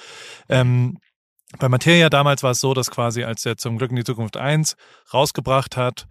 [0.49, 0.99] Ähm,
[1.59, 4.37] bei Materia damals war es so, dass quasi, als er zum Glück in die Zukunft
[4.37, 4.77] 1
[5.13, 6.07] rausgebracht hat,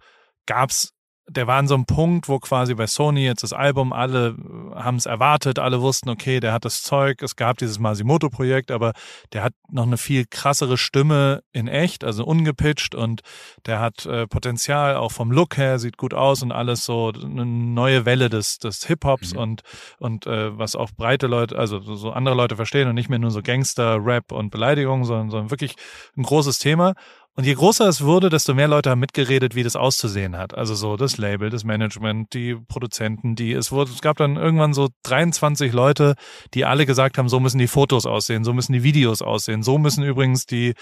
[0.46, 0.92] gab es
[1.28, 4.74] der war an so einem Punkt, wo quasi bei Sony jetzt das Album, alle äh,
[4.76, 8.92] haben es erwartet, alle wussten, okay, der hat das Zeug, es gab dieses Masimoto-Projekt, aber
[9.32, 13.22] der hat noch eine viel krassere Stimme in echt, also ungepitcht und
[13.66, 17.44] der hat äh, Potenzial, auch vom Look her, sieht gut aus und alles so eine
[17.44, 19.40] neue Welle des, des Hip-Hops mhm.
[19.40, 19.62] und,
[19.98, 23.32] und äh, was auch breite Leute, also so andere Leute verstehen und nicht mehr nur
[23.32, 25.74] so Gangster, Rap und Beleidigung, sondern, sondern wirklich
[26.16, 26.94] ein großes Thema.
[27.36, 30.54] Und je größer es wurde, desto mehr Leute haben mitgeredet, wie das auszusehen hat.
[30.54, 34.72] Also so das Label, das Management, die Produzenten, die es wurde, es gab dann irgendwann
[34.72, 36.14] so 23 Leute,
[36.54, 39.76] die alle gesagt haben, so müssen die Fotos aussehen, so müssen die Videos aussehen, so
[39.76, 40.72] müssen übrigens die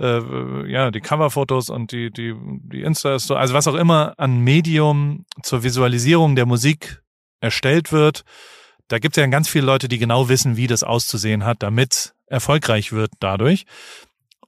[0.00, 5.26] äh, ja die Coverfotos und die die die Insta also was auch immer an Medium
[5.42, 7.02] zur Visualisierung der Musik
[7.40, 8.22] erstellt wird.
[8.88, 12.14] Da gibt es ja ganz viele Leute, die genau wissen, wie das auszusehen hat, damit
[12.28, 13.66] erfolgreich wird dadurch.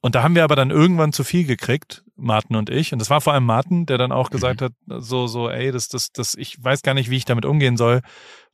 [0.02, 2.92] Und da haben wir aber dann irgendwann zu viel gekriegt, Martin und ich.
[2.92, 4.32] Und das war vor allem Martin, der dann auch mhm.
[4.32, 7.44] gesagt hat, so, so, ey, das, das, das, ich weiß gar nicht, wie ich damit
[7.44, 8.00] umgehen soll,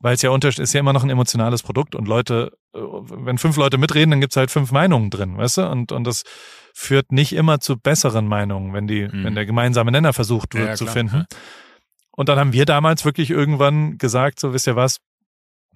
[0.00, 3.38] weil es ja unter, ist ja immer noch ein emotionales Produkt und Leute, äh, wenn
[3.38, 5.70] fünf Leute mitreden, dann gibt's halt fünf Meinungen drin, weißt du?
[5.70, 6.24] Und, und das
[6.74, 9.24] führt nicht immer zu besseren Meinungen, wenn die, mhm.
[9.24, 10.94] wenn der gemeinsame Nenner versucht wird ja, zu klar.
[10.94, 11.26] finden.
[12.10, 14.98] Und dann haben wir damals wirklich irgendwann gesagt, so, wisst ihr was,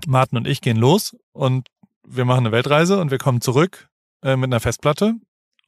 [0.07, 1.69] Martin und ich gehen los und
[2.05, 3.89] wir machen eine Weltreise und wir kommen zurück
[4.23, 5.15] äh, mit einer Festplatte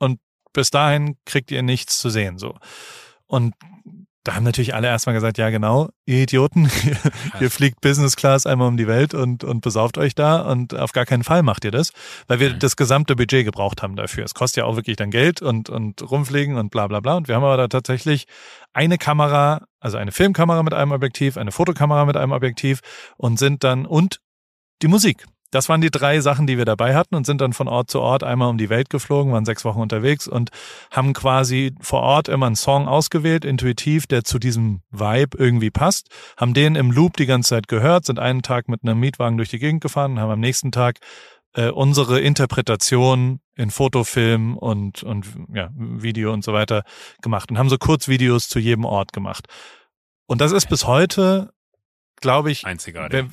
[0.02, 0.18] und
[0.52, 2.56] bis dahin kriegt ihr nichts zu sehen, so.
[3.26, 3.54] Und
[4.24, 6.70] da haben natürlich alle erstmal gesagt, ja genau, ihr Idioten,
[7.40, 10.92] ihr, fliegt Business Class einmal um die Welt und, und besauft euch da und auf
[10.92, 11.92] gar keinen Fall macht ihr das,
[12.28, 12.58] weil wir mhm.
[12.60, 14.24] das gesamte Budget gebraucht haben dafür.
[14.24, 17.16] Es kostet ja auch wirklich dann Geld und, und rumfliegen und bla bla bla.
[17.16, 18.26] Und wir haben aber da tatsächlich
[18.72, 22.80] eine Kamera, also eine Filmkamera mit einem Objektiv, eine Fotokamera mit einem Objektiv
[23.16, 24.20] und sind dann und
[24.82, 25.26] die Musik.
[25.52, 28.00] Das waren die drei Sachen, die wir dabei hatten und sind dann von Ort zu
[28.00, 30.50] Ort einmal um die Welt geflogen, waren sechs Wochen unterwegs und
[30.90, 36.08] haben quasi vor Ort immer einen Song ausgewählt, intuitiv, der zu diesem Vibe irgendwie passt,
[36.38, 39.50] haben den im Loop die ganze Zeit gehört, sind einen Tag mit einem Mietwagen durch
[39.50, 41.00] die Gegend gefahren und haben am nächsten Tag
[41.54, 46.82] äh, unsere Interpretation in Fotofilm und, und ja, Video und so weiter
[47.20, 49.46] gemacht und haben so Kurzvideos zu jedem Ort gemacht.
[50.26, 51.52] Und das ist bis heute
[52.22, 53.26] glaube ich, Einzigartig.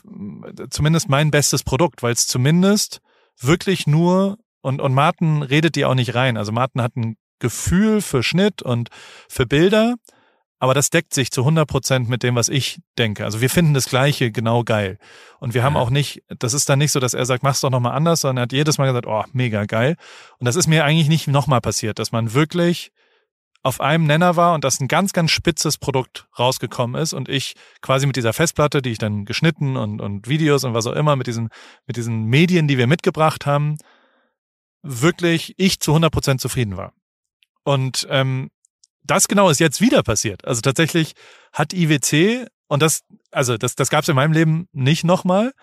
[0.70, 3.00] zumindest mein bestes Produkt, weil es zumindest
[3.40, 6.38] wirklich nur und, und Martin redet die auch nicht rein.
[6.38, 8.90] Also Martin hat ein Gefühl für Schnitt und
[9.30, 9.96] für Bilder,
[10.60, 13.24] aber das deckt sich zu 100 Prozent mit dem, was ich denke.
[13.24, 14.98] Also wir finden das Gleiche genau geil.
[15.40, 17.70] Und wir haben auch nicht, das ist dann nicht so, dass er sagt, mach's doch
[17.70, 19.96] nochmal anders, sondern er hat jedes Mal gesagt, oh, mega geil.
[20.38, 22.92] Und das ist mir eigentlich nicht nochmal passiert, dass man wirklich
[23.70, 27.54] auf einem Nenner war und dass ein ganz, ganz spitzes Produkt rausgekommen ist und ich
[27.82, 31.16] quasi mit dieser Festplatte, die ich dann geschnitten und, und Videos und was auch immer,
[31.16, 31.50] mit diesen,
[31.86, 33.78] mit diesen Medien, die wir mitgebracht haben,
[34.82, 36.94] wirklich ich zu 100 Prozent zufrieden war.
[37.64, 38.50] Und ähm,
[39.04, 40.46] das genau ist jetzt wieder passiert.
[40.46, 41.14] Also tatsächlich
[41.54, 45.54] hat IWC, und das, also das, das gab es in meinem Leben nicht nochmal,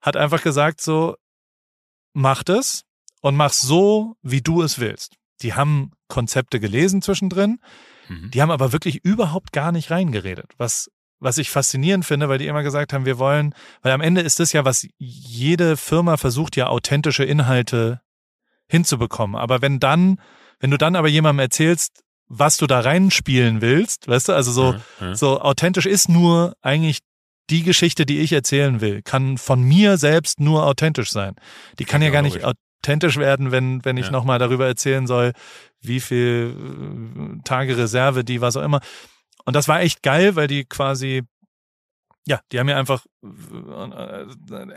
[0.00, 1.14] hat einfach gesagt so,
[2.12, 2.82] mach das
[3.20, 7.60] und mach so, wie du es willst die haben Konzepte gelesen zwischendrin,
[8.08, 8.30] mhm.
[8.30, 10.90] die haben aber wirklich überhaupt gar nicht reingeredet, was
[11.22, 14.40] was ich faszinierend finde, weil die immer gesagt haben, wir wollen, weil am Ende ist
[14.40, 18.00] das ja, was jede Firma versucht, ja authentische Inhalte
[18.68, 19.36] hinzubekommen.
[19.36, 20.20] Aber wenn dann,
[20.58, 24.74] wenn du dann aber jemandem erzählst, was du da reinspielen willst, weißt du, also so,
[25.00, 25.14] mhm.
[25.14, 26.98] so authentisch ist nur eigentlich
[27.50, 31.36] die Geschichte, die ich erzählen will, kann von mir selbst nur authentisch sein.
[31.78, 32.44] Die kann ja, ja gar nicht
[32.82, 34.12] authentisch werden, wenn, wenn ich ja.
[34.12, 35.32] nochmal darüber erzählen soll,
[35.80, 38.80] wie viel äh, Tage Reserve, die, was auch immer.
[39.44, 41.22] Und das war echt geil, weil die quasi
[42.24, 44.26] ja, die haben mir einfach, äh,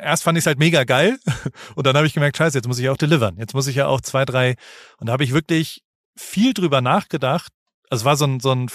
[0.01, 1.19] erst fand ich es halt mega geil
[1.75, 3.35] und dann habe ich gemerkt, scheiße, jetzt muss ich auch delivern.
[3.37, 4.55] Jetzt muss ich ja auch zwei, drei,
[4.97, 5.83] und da habe ich wirklich
[6.17, 7.51] viel drüber nachgedacht.
[7.91, 8.67] Also es war so ein, so ein,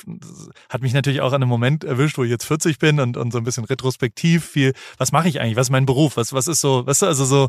[0.69, 3.33] hat mich natürlich auch an einem Moment erwischt, wo ich jetzt 40 bin und, und
[3.33, 6.47] so ein bisschen retrospektiv viel, was mache ich eigentlich, was ist mein Beruf, was, was
[6.47, 7.49] ist so, weißt du, also so,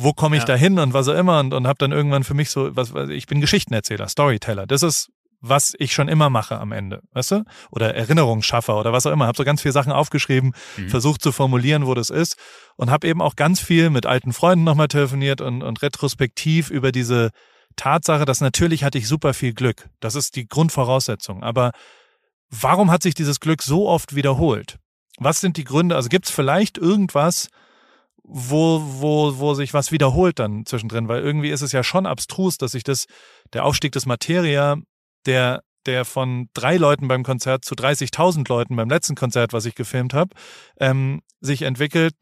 [0.00, 0.46] wo komme ich ja.
[0.46, 2.94] da hin und was auch immer und, und habe dann irgendwann für mich so, was,
[2.94, 4.66] was ich bin Geschichtenerzähler, Storyteller.
[4.66, 7.44] Das ist was ich schon immer mache am Ende, weißt du?
[7.70, 9.26] Oder Erinnerungsschaffer oder was auch immer.
[9.26, 10.88] Habe so ganz viele Sachen aufgeschrieben, mhm.
[10.88, 12.36] versucht zu formulieren, wo das ist
[12.76, 16.90] und habe eben auch ganz viel mit alten Freunden nochmal telefoniert und, und retrospektiv über
[16.90, 17.30] diese
[17.76, 19.88] Tatsache, dass natürlich hatte ich super viel Glück.
[20.00, 21.44] Das ist die Grundvoraussetzung.
[21.44, 21.70] Aber
[22.50, 24.78] warum hat sich dieses Glück so oft wiederholt?
[25.18, 25.94] Was sind die Gründe?
[25.94, 27.48] Also gibt es vielleicht irgendwas,
[28.30, 31.08] wo, wo, wo sich was wiederholt dann zwischendrin?
[31.08, 33.06] Weil irgendwie ist es ja schon abstrus, dass sich das,
[33.54, 34.76] der Aufstieg des Materia
[35.26, 39.74] der, der von drei Leuten beim Konzert zu 30.000 Leuten beim letzten Konzert, was ich
[39.74, 40.34] gefilmt habe,
[40.78, 42.14] ähm, sich entwickelt,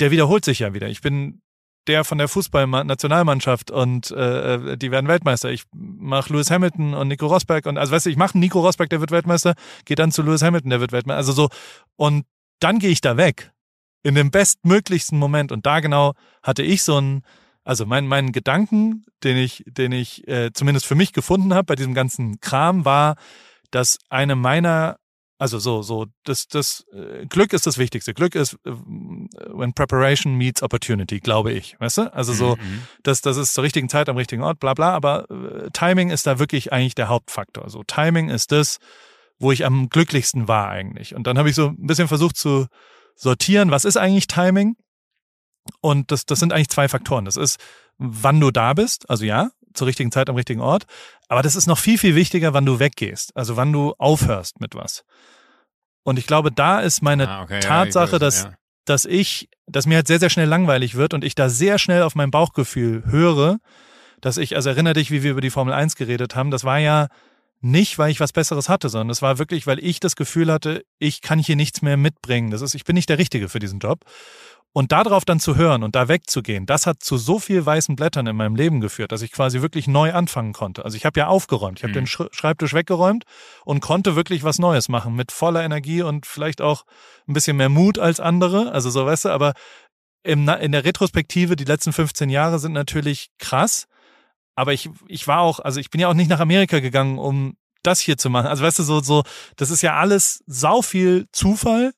[0.00, 0.88] der wiederholt sich ja wieder.
[0.88, 1.40] Ich bin
[1.86, 5.50] der von der Fußballnationalmannschaft und äh, äh, die werden Weltmeister.
[5.50, 8.90] Ich mache Lewis Hamilton und Nico Rosberg und also weißt du, ich mache Nico Rosberg,
[8.90, 9.54] der wird Weltmeister,
[9.84, 11.16] geht dann zu Lewis Hamilton, der wird Weltmeister.
[11.16, 11.48] Also so
[11.96, 12.24] und
[12.60, 13.51] dann gehe ich da weg
[14.02, 17.22] in dem bestmöglichsten Moment und da genau hatte ich so ein
[17.64, 21.74] also mein, mein Gedanken, den ich, den ich äh, zumindest für mich gefunden habe bei
[21.76, 23.16] diesem ganzen Kram, war,
[23.70, 24.96] dass eine meiner,
[25.38, 28.14] also so, so, das, das äh, Glück ist das Wichtigste.
[28.14, 31.78] Glück ist äh, when preparation meets opportunity, glaube ich.
[31.78, 32.12] Weißt du?
[32.12, 32.62] Also so, mhm.
[32.62, 32.82] mhm.
[33.04, 36.26] das, das ist zur richtigen Zeit am richtigen Ort, bla bla, aber äh, Timing ist
[36.26, 37.70] da wirklich eigentlich der Hauptfaktor.
[37.70, 38.78] So, Timing ist das,
[39.38, 41.14] wo ich am glücklichsten war eigentlich.
[41.14, 42.66] Und dann habe ich so ein bisschen versucht zu
[43.22, 44.76] sortieren, was ist eigentlich Timing?
[45.80, 47.24] Und das, das sind eigentlich zwei Faktoren.
[47.24, 47.58] Das ist,
[47.98, 50.84] wann du da bist, also ja, zur richtigen Zeit am richtigen Ort.
[51.28, 53.34] Aber das ist noch viel, viel wichtiger, wann du weggehst.
[53.36, 55.04] Also wann du aufhörst mit was.
[56.02, 58.54] Und ich glaube, da ist meine ah, okay, Tatsache, ja, dass, ja.
[58.86, 62.02] dass ich, dass mir halt sehr, sehr schnell langweilig wird und ich da sehr schnell
[62.02, 63.58] auf mein Bauchgefühl höre,
[64.20, 66.78] dass ich, also erinnere dich, wie wir über die Formel 1 geredet haben, das war
[66.78, 67.06] ja
[67.62, 70.84] nicht, weil ich was Besseres hatte, sondern es war wirklich, weil ich das Gefühl hatte,
[70.98, 72.50] ich kann hier nichts mehr mitbringen.
[72.50, 74.04] Das ist, ich bin nicht der Richtige für diesen Job.
[74.74, 78.26] Und darauf dann zu hören und da wegzugehen, das hat zu so viel weißen Blättern
[78.26, 80.82] in meinem Leben geführt, dass ich quasi wirklich neu anfangen konnte.
[80.84, 82.06] Also ich habe ja aufgeräumt, ich habe mhm.
[82.06, 83.24] den Schreibtisch weggeräumt
[83.66, 86.84] und konnte wirklich was Neues machen mit voller Energie und vielleicht auch
[87.28, 88.72] ein bisschen mehr Mut als andere.
[88.72, 89.52] Also so weißt du, aber
[90.24, 93.86] in der Retrospektive, die letzten 15 Jahre sind natürlich krass.
[94.54, 97.56] Aber ich, ich war auch, also ich bin ja auch nicht nach Amerika gegangen, um
[97.82, 98.46] das hier zu machen.
[98.46, 99.22] Also weißt du, so, so,
[99.56, 101.92] das ist ja alles sau viel Zufall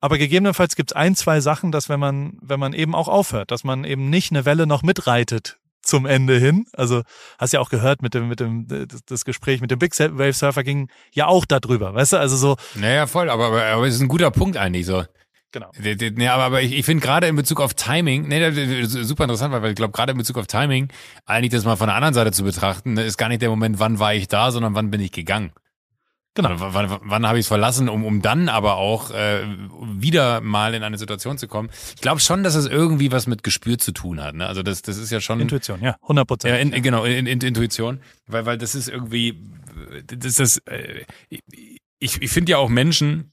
[0.00, 3.50] aber gegebenenfalls gibt es ein, zwei Sachen, dass wenn man, wenn man eben auch aufhört,
[3.50, 6.66] dass man eben nicht eine Welle noch mitreitet zum Ende hin.
[6.72, 7.02] Also
[7.38, 8.66] hast ja auch gehört mit dem, mit dem,
[9.06, 12.16] das Gespräch mit dem Big Wave Surfer ging ja auch darüber, weißt du?
[12.18, 12.56] Also so.
[12.74, 15.04] Naja, voll, aber, aber, es ist ein guter Punkt eigentlich so.
[15.50, 15.70] Genau.
[16.18, 19.70] Ja, aber, aber ich, ich finde gerade in Bezug auf Timing, nee, super interessant, weil
[19.70, 20.88] ich glaube, gerade in Bezug auf Timing,
[21.24, 23.78] eigentlich das mal von der anderen Seite zu betrachten, ne, ist gar nicht der Moment,
[23.78, 25.52] wann war ich da, sondern wann bin ich gegangen.
[26.34, 26.50] Genau.
[26.50, 29.40] W wann, wann habe ich es verlassen, um, um dann aber auch äh,
[29.82, 31.70] wieder mal in eine Situation zu kommen?
[31.96, 34.34] Ich glaube schon, dass es irgendwie was mit Gespür zu tun hat.
[34.34, 34.46] Ne?
[34.46, 36.54] Also das, das ist ja schon Intuition, ja, 100 Prozent.
[36.54, 39.42] Ja, in, genau, in, in, Intuition, weil, weil das ist irgendwie,
[40.06, 41.06] das ist, äh,
[41.98, 43.32] ich, ich finde ja auch Menschen,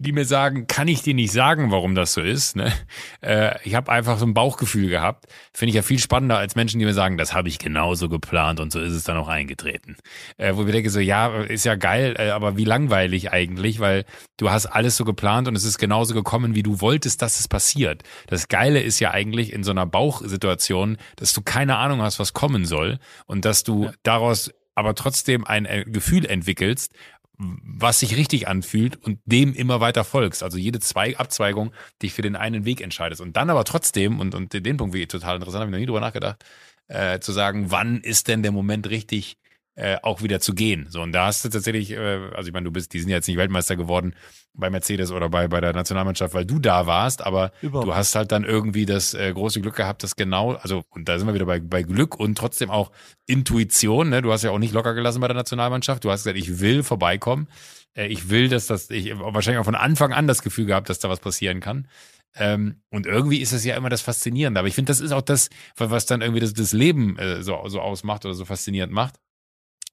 [0.00, 2.56] die mir sagen, kann ich dir nicht sagen, warum das so ist.
[2.56, 2.72] Ne?
[3.20, 5.26] Äh, ich habe einfach so ein Bauchgefühl gehabt.
[5.52, 8.60] Finde ich ja viel spannender als Menschen, die mir sagen, das habe ich genauso geplant
[8.60, 9.96] und so ist es dann auch eingetreten.
[10.38, 14.06] Äh, wo wir denken so, ja, ist ja geil, äh, aber wie langweilig eigentlich, weil
[14.38, 17.46] du hast alles so geplant und es ist genauso gekommen, wie du wolltest, dass es
[17.46, 18.02] passiert.
[18.26, 22.32] Das Geile ist ja eigentlich in so einer Bauchsituation, dass du keine Ahnung hast, was
[22.32, 23.92] kommen soll und dass du ja.
[24.02, 26.94] daraus aber trotzdem ein äh, Gefühl entwickelst,
[27.40, 30.42] was sich richtig anfühlt und dem immer weiter folgst.
[30.42, 31.72] Also jede zwei Abzweigung
[32.02, 33.20] dich für den einen Weg entscheidest.
[33.20, 35.86] Und dann aber trotzdem, und, und den Punkt wie total interessant, habe ich noch nie
[35.86, 36.44] drüber nachgedacht,
[36.88, 39.38] äh, zu sagen, wann ist denn der Moment richtig,
[39.76, 40.86] äh, auch wieder zu gehen.
[40.90, 43.16] So, und da hast du tatsächlich, äh, also ich meine, du bist, die sind ja
[43.16, 44.14] jetzt nicht Weltmeister geworden
[44.52, 47.86] bei Mercedes oder bei, bei der Nationalmannschaft, weil du da warst, aber Überhaupt.
[47.88, 51.18] du hast halt dann irgendwie das äh, große Glück gehabt, dass genau, also, und da
[51.18, 52.90] sind wir wieder bei, bei Glück und trotzdem auch
[53.26, 54.22] Intuition, ne?
[54.22, 56.04] Du hast ja auch nicht locker gelassen bei der Nationalmannschaft.
[56.04, 57.48] Du hast gesagt, ich will vorbeikommen.
[57.94, 60.98] Äh, ich will, dass das, ich wahrscheinlich auch von Anfang an das Gefühl gehabt, dass
[60.98, 61.86] da was passieren kann.
[62.34, 64.60] Ähm, und irgendwie ist es ja immer das Faszinierende.
[64.60, 67.66] Aber ich finde, das ist auch das, was dann irgendwie das, das Leben äh, so,
[67.68, 69.14] so ausmacht oder so faszinierend macht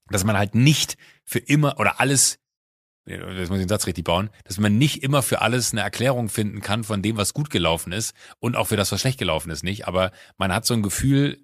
[0.10, 2.39] dass man halt nicht für immer oder alles
[3.08, 6.28] das muss ich den Satz richtig bauen, dass man nicht immer für alles eine Erklärung
[6.28, 9.49] finden kann von dem, was gut gelaufen ist und auch für das, was schlecht gelaufen
[9.49, 9.88] ist, nicht.
[9.88, 11.39] Aber man hat so ein Gefühl,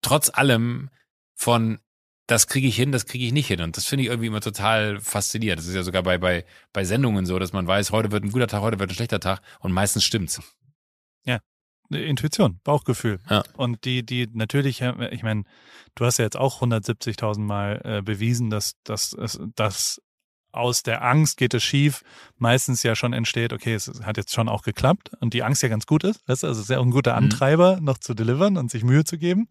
[0.00, 0.88] trotz allem
[1.34, 1.80] von,
[2.26, 3.60] das kriege ich hin, das kriege ich nicht hin.
[3.60, 5.58] Und das finde ich irgendwie immer total faszinierend.
[5.60, 8.32] Das ist ja sogar bei, bei, bei Sendungen so, dass man weiß, heute wird ein
[8.32, 10.40] guter Tag, heute wird ein schlechter Tag und meistens stimmt's.
[11.90, 13.18] Intuition, Bauchgefühl.
[13.30, 13.42] Ja.
[13.56, 15.44] Und die, die natürlich, ich meine,
[15.94, 19.16] du hast ja jetzt auch 170.000 Mal äh, bewiesen, dass, dass,
[19.54, 20.00] dass
[20.52, 22.02] aus der Angst geht es schief,
[22.36, 25.68] meistens ja schon entsteht, okay, es hat jetzt schon auch geklappt und die Angst ja
[25.68, 26.22] ganz gut ist.
[26.26, 27.24] Das ist also sehr ein guter mhm.
[27.24, 27.84] Antreiber, mhm.
[27.84, 29.48] noch zu delivern und sich Mühe zu geben.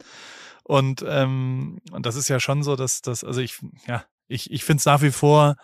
[0.63, 4.63] Und, ähm, und das ist ja schon so, dass das, also ich, ja, ich, ich
[4.63, 5.55] finde es nach wie vor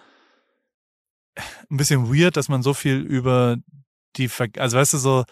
[1.70, 3.58] ein bisschen weird, dass man so viel über
[4.16, 5.26] die, Ver also weißt du, so,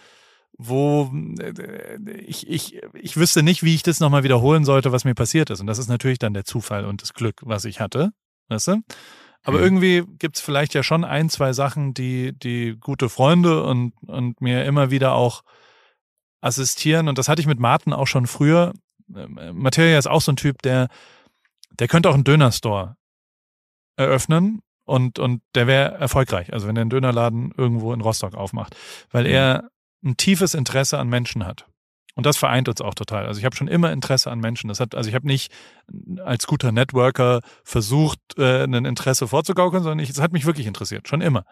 [0.64, 1.12] wo
[2.28, 5.60] ich, ich, ich wüsste nicht, wie ich das nochmal wiederholen sollte, was mir passiert ist.
[5.60, 8.12] Und das ist natürlich dann der Zufall und das Glück, was ich hatte.
[8.48, 8.84] Weißt du?
[9.44, 9.64] Aber mhm.
[9.64, 14.66] irgendwie gibt's vielleicht ja schon ein, zwei Sachen, die, die gute Freunde und, und mir
[14.66, 15.42] immer wieder auch
[16.42, 17.08] assistieren.
[17.08, 18.74] Und das hatte ich mit Martin auch schon früher.
[19.16, 20.90] Ähm, Materia ist auch so ein Typ, der,
[21.72, 22.98] der könnte auch einen Dönerstore
[23.96, 26.54] eröffnen und, und der wäre erfolgreich.
[26.54, 28.76] Also wenn er einen Dönerladen irgendwo in Rostock aufmacht,
[29.10, 29.32] weil mhm.
[29.32, 29.72] er
[30.04, 31.66] ein tiefes Interesse an Menschen hat.
[32.16, 33.26] Und das vereint uns auch total.
[33.26, 34.68] Also ich habe schon immer Interesse an Menschen.
[34.68, 35.52] Das hat, also ich habe nicht
[36.24, 41.22] als guter Networker versucht, äh, ein Interesse vorzugaukeln, sondern es hat mich wirklich interessiert, schon
[41.22, 41.46] immer.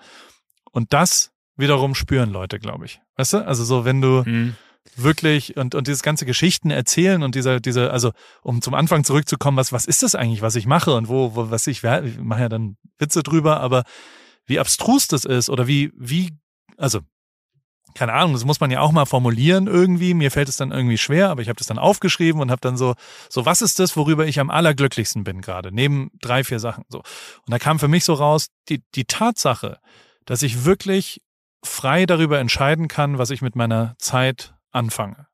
[0.71, 2.99] Und das wiederum spüren Leute, glaube ich.
[3.15, 3.47] Weißt du?
[3.47, 4.55] Also so, wenn du mhm.
[4.95, 9.57] wirklich und, und dieses ganze Geschichten erzählen und dieser, diese, also um zum Anfang zurückzukommen,
[9.57, 12.41] was, was ist das eigentlich, was ich mache und wo, wo was ich, ich mache
[12.41, 13.83] ja dann Witze drüber, aber
[14.45, 16.31] wie abstrus das ist oder wie, wie,
[16.77, 16.99] also
[17.95, 20.13] keine Ahnung, das muss man ja auch mal formulieren irgendwie.
[20.13, 22.77] Mir fällt es dann irgendwie schwer, aber ich habe das dann aufgeschrieben und habe dann
[22.77, 22.95] so,
[23.29, 26.99] so was ist das, worüber ich am allerglücklichsten bin gerade, neben drei, vier Sachen so.
[26.99, 29.79] Und da kam für mich so raus, die, die Tatsache,
[30.25, 31.21] dass ich wirklich
[31.63, 35.27] frei darüber entscheiden kann, was ich mit meiner Zeit anfange,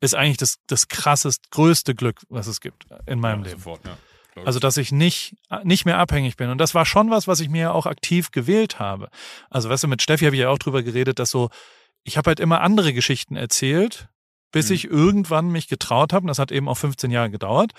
[0.00, 3.60] ist eigentlich das, das krassest, größte Glück, was es gibt in meinem ja, Leben.
[3.60, 3.96] Sofort, ja.
[4.44, 6.50] Also, dass ich nicht, nicht mehr abhängig bin.
[6.50, 9.08] Und das war schon was, was ich mir auch aktiv gewählt habe.
[9.50, 11.50] Also, weißt du, mit Steffi habe ich ja auch drüber geredet, dass so,
[12.04, 14.08] ich habe halt immer andere Geschichten erzählt,
[14.50, 14.74] bis mhm.
[14.74, 17.72] ich irgendwann mich getraut habe, und das hat eben auch 15 Jahre gedauert,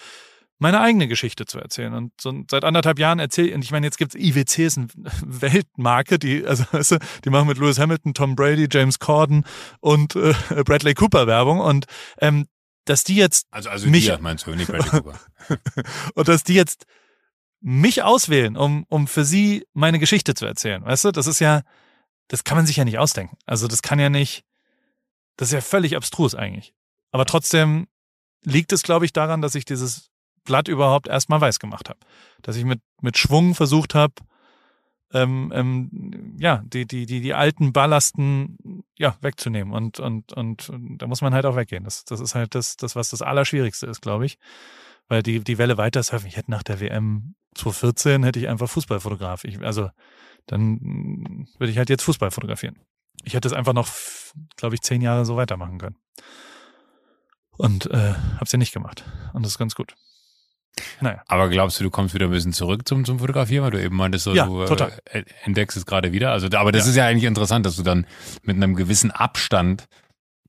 [0.60, 1.94] meine eigene Geschichte zu erzählen.
[1.94, 4.88] Und so seit anderthalb Jahren erzähle und ich meine, jetzt gibt's IWC ist eine
[5.26, 9.46] Weltmarke, die, also weißt du, die machen mit Lewis Hamilton, Tom Brady, James Corden
[9.80, 10.34] und äh,
[10.64, 11.60] Bradley Cooper Werbung.
[11.60, 11.86] Und
[12.20, 12.48] ähm,
[12.86, 15.20] dass die jetzt also also mich dir, meinst du nicht Bradley Cooper
[16.16, 16.86] und dass die jetzt
[17.62, 21.12] mich auswählen, um um für sie meine Geschichte zu erzählen, weißt du?
[21.12, 21.62] Das ist ja
[22.28, 23.38] das kann man sich ja nicht ausdenken.
[23.46, 24.44] Also das kann ja nicht
[25.38, 26.74] das ist ja völlig abstrus eigentlich.
[27.12, 27.88] Aber trotzdem
[28.44, 30.10] liegt es glaube ich daran, dass ich dieses
[30.44, 32.00] Blatt überhaupt erstmal weiß gemacht habe,
[32.42, 34.14] dass ich mit mit Schwung versucht habe
[35.14, 39.74] ähm, ähm, ja, die, die, die, die alten Ballasten ja, wegzunehmen.
[39.74, 41.84] Und, und, und, und da muss man halt auch weggehen.
[41.84, 44.40] Das, das ist halt das, das, was das Allerschwierigste ist, glaube ich.
[45.08, 46.28] Weil die, die Welle weiter surfen.
[46.28, 49.44] Ich hätte nach der WM 2014 hätte ich einfach Fußballfotograf.
[49.44, 49.90] Ich, also
[50.48, 52.80] dann würde ich halt jetzt Fußball fotografieren.
[53.24, 53.88] Ich hätte es einfach noch,
[54.56, 55.98] glaube ich, zehn Jahre so weitermachen können.
[57.52, 59.06] Und äh, habe es ja nicht gemacht.
[59.34, 59.96] Und das ist ganz gut.
[61.02, 61.22] Naja.
[61.28, 63.96] Aber glaubst du, du kommst wieder ein bisschen zurück zum, zum Fotografieren, weil du eben
[63.96, 64.92] meintest, so, ja, du total.
[65.06, 66.32] Äh, entdeckst es gerade wieder.
[66.32, 66.90] Also, aber das ja.
[66.90, 68.08] ist ja eigentlich interessant, dass du dann
[68.42, 69.88] mit einem gewissen Abstand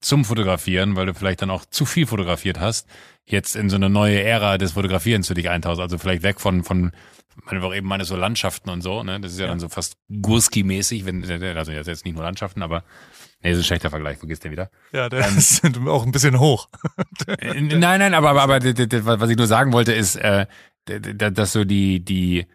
[0.01, 2.89] zum Fotografieren, weil du vielleicht dann auch zu viel fotografiert hast,
[3.25, 5.81] jetzt in so eine neue Ära des Fotografierens für dich eintauchst.
[5.81, 6.93] Also vielleicht weg von, von
[7.45, 9.21] man eben meine so Landschaften und so, ne?
[9.21, 9.51] Das ist ja, ja.
[9.51, 11.25] dann so fast Gurski-mäßig, wenn,
[11.57, 12.85] also jetzt nicht nur Landschaften, aber
[13.45, 14.71] Nee, das ist ein schlechter Vergleich, vergiss den wieder.
[14.91, 16.69] Ja, der ähm, ist auch ein bisschen hoch.
[17.39, 20.47] Äh, nein, nein, aber, aber, aber was ich nur sagen wollte, ist, äh,
[20.87, 22.47] dass so die, die,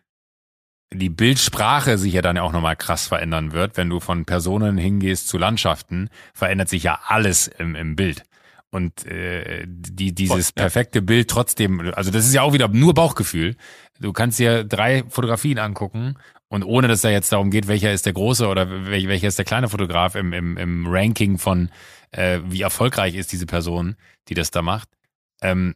[0.91, 3.77] die Bildsprache sich ja dann auch nochmal krass verändern wird.
[3.77, 8.23] Wenn du von Personen hingehst zu Landschaften, verändert sich ja alles im, im Bild.
[8.71, 13.55] Und äh, die, dieses perfekte Bild trotzdem, also das ist ja auch wieder nur Bauchgefühl.
[13.99, 16.17] Du kannst dir drei Fotografien angucken
[16.49, 19.45] und ohne dass da jetzt darum geht, welcher ist der große oder welcher ist der
[19.45, 21.69] kleine Fotograf im, im, im Ranking von,
[22.11, 23.95] äh, wie erfolgreich ist diese Person,
[24.27, 24.89] die das da macht,
[25.41, 25.75] ähm,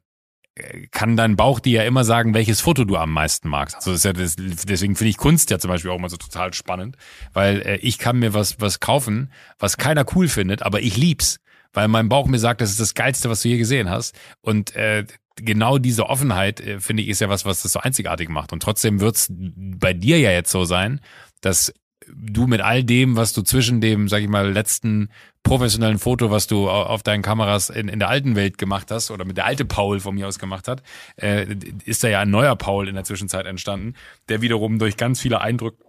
[0.92, 3.76] kann dein Bauch dir ja immer sagen, welches Foto du am meisten magst.
[3.76, 6.18] Also das ist ja das, deswegen finde ich Kunst ja zum Beispiel auch immer so
[6.18, 6.96] total spannend,
[7.34, 11.40] weil äh, ich kann mir was was kaufen, was keiner cool findet, aber ich lieb's,
[11.74, 14.16] weil mein Bauch mir sagt, das ist das geilste, was du je gesehen hast.
[14.42, 15.06] Und äh,
[15.36, 18.54] genau diese Offenheit, äh, finde ich, ist ja was, was das so einzigartig macht.
[18.54, 21.02] Und trotzdem wird's bei dir ja jetzt so sein,
[21.42, 21.74] dass
[22.08, 25.10] du mit all dem, was du zwischen dem, sag ich mal, letzten
[25.44, 29.26] professionellen Foto, was du auf deinen Kameras in, in der alten Welt gemacht hast oder
[29.26, 30.84] mit der alte Paul von mir aus gemacht hat,
[31.16, 31.48] äh,
[31.86, 33.96] ist da ja ein neuer Paul in der Zwischenzeit entstanden,
[34.30, 35.84] der wiederum durch ganz viele Eindrücke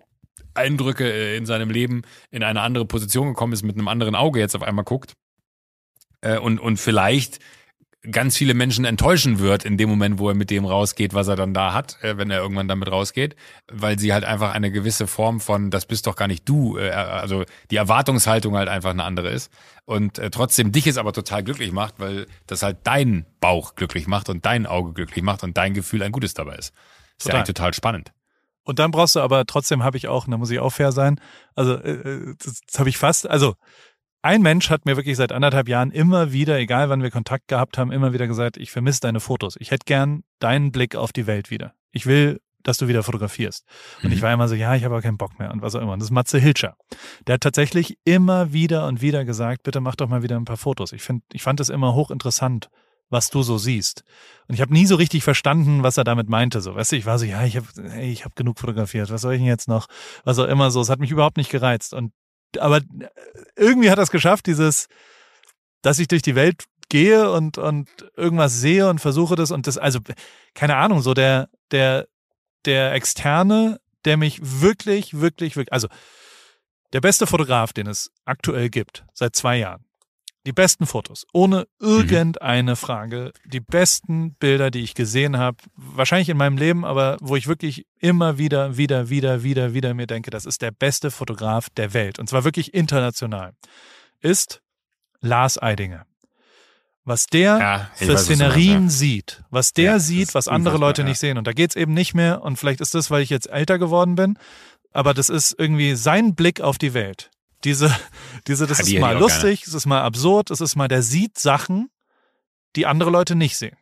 [0.55, 4.39] Eindrücke äh, in seinem Leben in eine andere Position gekommen ist, mit einem anderen Auge
[4.39, 5.15] jetzt auf einmal guckt
[6.21, 7.41] äh, und, und vielleicht
[8.11, 11.37] ganz viele Menschen enttäuschen wird in dem Moment, wo er mit dem rausgeht, was er
[11.37, 13.37] dann da hat, äh, wenn er irgendwann damit rausgeht,
[13.71, 16.91] weil sie halt einfach eine gewisse Form von, das bist doch gar nicht du, äh,
[16.91, 19.51] also die Erwartungshaltung halt einfach eine andere ist
[19.85, 24.07] und äh, trotzdem dich es aber total glücklich macht, weil das halt dein Bauch glücklich
[24.07, 26.75] macht und dein Auge glücklich macht und dein Gefühl ein gutes dabei ist.
[27.19, 27.33] Ist total.
[27.33, 28.13] ja eigentlich total spannend.
[28.65, 31.21] Und dann brauchst du aber trotzdem habe ich auch, da muss ich auch fair sein.
[31.55, 33.55] Also äh, äh das, das habe ich fast, also
[34.25, 37.77] ein Mensch hat mir wirklich seit anderthalb Jahren immer wieder, egal wann wir Kontakt gehabt
[37.77, 39.55] haben, immer wieder gesagt, ich vermisse deine Fotos.
[39.59, 41.75] Ich hätte gern deinen Blick auf die Welt wieder.
[41.93, 43.67] Ich will, dass du wieder fotografierst.
[44.03, 44.23] Und ich mhm.
[44.23, 45.93] war immer so, ja, ich habe aber keinen Bock mehr und was auch immer.
[45.93, 46.75] Und das ist Matze Hilscher.
[47.27, 50.57] Der hat tatsächlich immer wieder und wieder gesagt, bitte mach doch mal wieder ein paar
[50.57, 50.93] Fotos.
[50.93, 52.71] Ich finde, ich fand das immer hochinteressant,
[53.11, 54.05] was du so siehst.
[54.49, 56.63] Und ich habe nie so richtig verstanden, was er damit meinte.
[56.63, 59.11] So, weißt du, ich war so, ja, ich habe, hey, ich habe genug fotografiert.
[59.11, 59.87] Was soll ich denn jetzt noch?
[60.25, 60.81] Was auch immer so.
[60.81, 61.93] Es hat mich überhaupt nicht gereizt.
[61.93, 62.13] Und
[62.59, 62.81] aber
[63.57, 64.89] irgendwie hat es geschafft, dieses,
[65.83, 69.79] dass ich durch die Welt gehe und, und irgendwas sehe und versuche das und das,
[69.79, 70.01] also,
[70.55, 72.07] keine Ahnung, so der, der,
[72.65, 75.89] der Externe, der mich wirklich, wirklich, wirklich, also,
[76.93, 79.84] der beste Fotograf, den es aktuell gibt, seit zwei Jahren,
[80.47, 82.77] die besten Fotos, ohne irgendeine mhm.
[82.77, 83.33] Frage.
[83.47, 87.87] Die besten Bilder, die ich gesehen habe, wahrscheinlich in meinem Leben, aber wo ich wirklich
[87.99, 92.19] immer wieder, wieder, wieder, wieder, wieder mir denke, das ist der beste Fotograf der Welt.
[92.19, 93.53] Und zwar wirklich international.
[94.21, 94.61] Ist
[95.21, 96.07] Lars Eidinger.
[97.07, 101.09] Was der ja, für Szenerien was sieht, was der ja, sieht, was andere Leute ja.
[101.09, 101.37] nicht sehen.
[101.37, 104.15] Und da geht's eben nicht mehr, und vielleicht ist das, weil ich jetzt älter geworden
[104.15, 104.39] bin,
[104.91, 107.31] aber das ist irgendwie sein Blick auf die Welt.
[107.65, 107.95] Diese,
[108.47, 111.03] diese, das ja, die ist mal lustig, es ist mal absurd, es ist mal, der
[111.03, 111.91] sieht Sachen,
[112.77, 113.77] die andere Leute nicht sehen.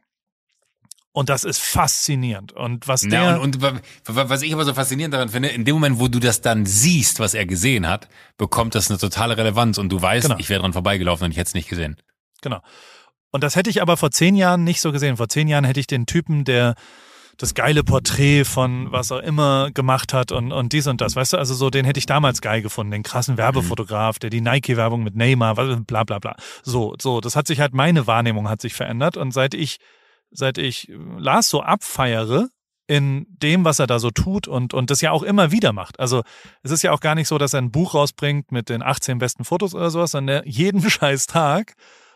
[1.14, 2.53] Und das ist faszinierend.
[2.53, 3.22] Und was der.
[3.22, 6.18] Ja, und, und, was ich aber so faszinierend daran finde, in dem Moment, wo du
[6.20, 8.09] das dann siehst, was er gesehen hat,
[8.39, 10.41] bekommt das eine totale Relevanz und du weißt, genau.
[10.41, 11.97] ich wäre dran vorbeigelaufen und ich hätte es nicht gesehen.
[12.41, 12.61] Genau.
[13.30, 15.18] Und das hätte ich aber vor zehn Jahren nicht so gesehen.
[15.18, 16.76] Vor zehn Jahren hätte ich den Typen, der
[17.39, 21.16] das geile Porträt von was auch immer gemacht hat und, und dies und das.
[21.16, 24.41] Weißt du, also so, den hätte ich damals geil gefunden, den krassen Werbefotograf, der die
[24.41, 26.37] Nike-Werbung mit Neymar, bla bla bla.
[26.62, 29.78] So, so, das hat sich halt, meine Wahrnehmung hat sich verändert und seit ich,
[30.30, 32.49] seit ich Lars so abfeiere,
[32.87, 35.99] in dem, was er da so tut und, und das ja auch immer wieder macht.
[36.01, 36.22] Also
[36.62, 39.18] es ist ja auch gar nicht so, dass er ein Buch rausbringt mit den 18
[39.18, 41.74] besten Fotos oder sowas, sondern jeden scheiß Tag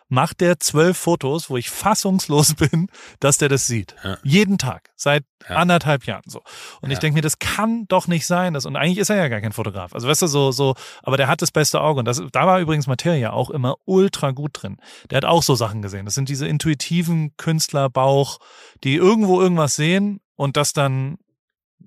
[0.08, 2.88] macht der zwölf Fotos, wo ich fassungslos bin,
[3.20, 3.94] dass der das sieht.
[4.04, 4.18] Ja.
[4.22, 5.56] Jeden Tag, seit ja.
[5.56, 6.40] anderthalb Jahren so.
[6.80, 6.94] Und ja.
[6.94, 8.54] ich denke mir, das kann doch nicht sein.
[8.54, 9.94] Das, und eigentlich ist er ja gar kein Fotograf.
[9.94, 12.00] Also weißt du, so, so, aber der hat das beste Auge.
[12.00, 14.76] Und das, da war übrigens Materia auch immer ultra gut drin.
[15.10, 16.04] Der hat auch so Sachen gesehen.
[16.04, 18.38] Das sind diese intuitiven Künstlerbauch,
[18.84, 21.18] die irgendwo irgendwas sehen und das dann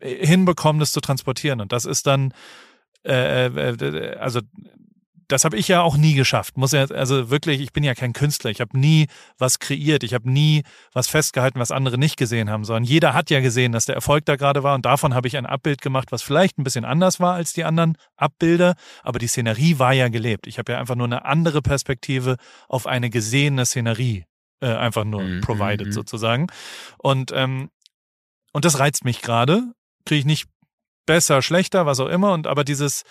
[0.02, 1.62] hinbekommen, das zu transportieren.
[1.62, 2.34] Und das ist dann,
[3.06, 4.42] äh, äh, äh also
[5.30, 6.58] das habe ich ja auch nie geschafft.
[6.58, 8.50] Muss ja, also wirklich, ich bin ja kein Künstler.
[8.50, 9.08] Ich habe nie
[9.38, 10.04] was kreiert.
[10.04, 13.72] Ich habe nie was festgehalten, was andere nicht gesehen haben, sondern jeder hat ja gesehen,
[13.72, 14.74] dass der Erfolg da gerade war.
[14.74, 17.64] Und davon habe ich ein Abbild gemacht, was vielleicht ein bisschen anders war als die
[17.64, 18.74] anderen Abbilder.
[19.04, 20.48] Aber die Szenerie war ja gelebt.
[20.48, 24.26] Ich habe ja einfach nur eine andere Perspektive auf eine gesehene Szenerie
[24.62, 25.42] äh, einfach nur mhm.
[25.42, 25.92] provided mhm.
[25.92, 26.48] sozusagen.
[26.98, 27.70] Und, ähm,
[28.52, 29.62] und das reizt mich gerade.
[30.06, 30.48] Kriege ich nicht
[31.06, 32.34] besser, schlechter, was auch immer.
[32.34, 33.04] Und aber dieses,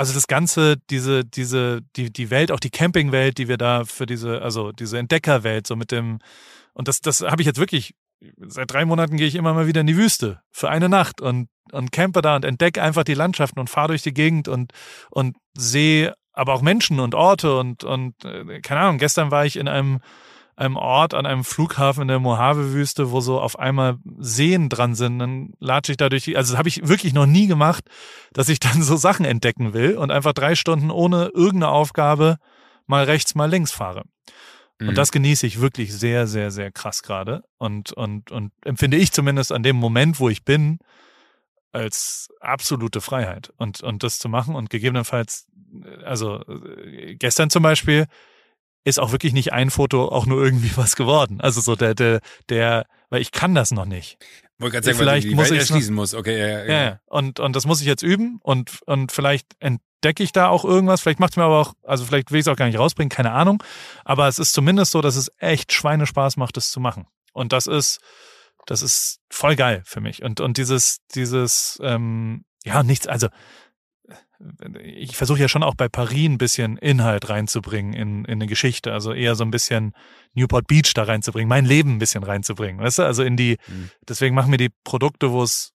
[0.00, 4.06] also das Ganze, diese, diese, die, die Welt, auch die Campingwelt, die wir da für
[4.06, 6.20] diese, also diese Entdeckerwelt, so mit dem,
[6.72, 7.94] und das, das habe ich jetzt wirklich,
[8.38, 11.50] seit drei Monaten gehe ich immer mal wieder in die Wüste für eine Nacht und,
[11.70, 14.72] und campe da und entdecke einfach die Landschaften und fahre durch die Gegend und,
[15.10, 19.56] und sehe aber auch Menschen und Orte und, und, äh, keine Ahnung, gestern war ich
[19.56, 20.00] in einem,
[20.60, 25.18] einem Ort an einem Flughafen in der Mojave-Wüste, wo so auf einmal Seen dran sind.
[25.18, 27.84] Dann latsche ich da durch die, also das habe ich wirklich noch nie gemacht,
[28.32, 32.36] dass ich dann so Sachen entdecken will und einfach drei Stunden ohne irgendeine Aufgabe
[32.86, 34.02] mal rechts, mal links fahre.
[34.78, 34.94] Und mhm.
[34.94, 37.42] das genieße ich wirklich sehr, sehr, sehr krass gerade.
[37.58, 40.78] Und, und, und empfinde ich zumindest an dem Moment, wo ich bin,
[41.72, 43.52] als absolute Freiheit.
[43.56, 45.46] Und, und das zu machen und gegebenenfalls,
[46.04, 48.06] also äh, gestern zum Beispiel,
[48.84, 51.40] ist auch wirklich nicht ein Foto auch nur irgendwie was geworden.
[51.40, 54.18] Also so der, der, der, weil ich kann das noch nicht.
[54.58, 56.14] Wollte gerade sagen, vielleicht weil die muss Welt erschließen muss.
[56.14, 56.82] Okay, ja, ja, ja.
[56.84, 57.00] ja.
[57.06, 61.00] Und, und das muss ich jetzt üben und, und vielleicht entdecke ich da auch irgendwas.
[61.00, 63.08] Vielleicht macht es mir aber auch, also vielleicht will ich es auch gar nicht rausbringen,
[63.08, 63.62] keine Ahnung.
[64.04, 67.06] Aber es ist zumindest so, dass es echt Schweinespaß macht, das zu machen.
[67.32, 68.00] Und das ist,
[68.66, 70.22] das ist voll geil für mich.
[70.22, 73.28] Und, und dieses, dieses, ähm, ja, nichts, also
[74.82, 78.92] ich versuche ja schon auch bei Paris ein bisschen Inhalt reinzubringen in, in eine Geschichte,
[78.92, 79.94] also eher so ein bisschen
[80.34, 83.90] Newport Beach da reinzubringen, mein Leben ein bisschen reinzubringen, weißt du, also in die, mhm.
[84.08, 85.72] deswegen machen mir die Produkte, wo es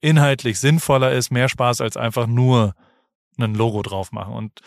[0.00, 2.74] inhaltlich sinnvoller ist, mehr Spaß als einfach nur
[3.38, 4.60] ein Logo drauf machen und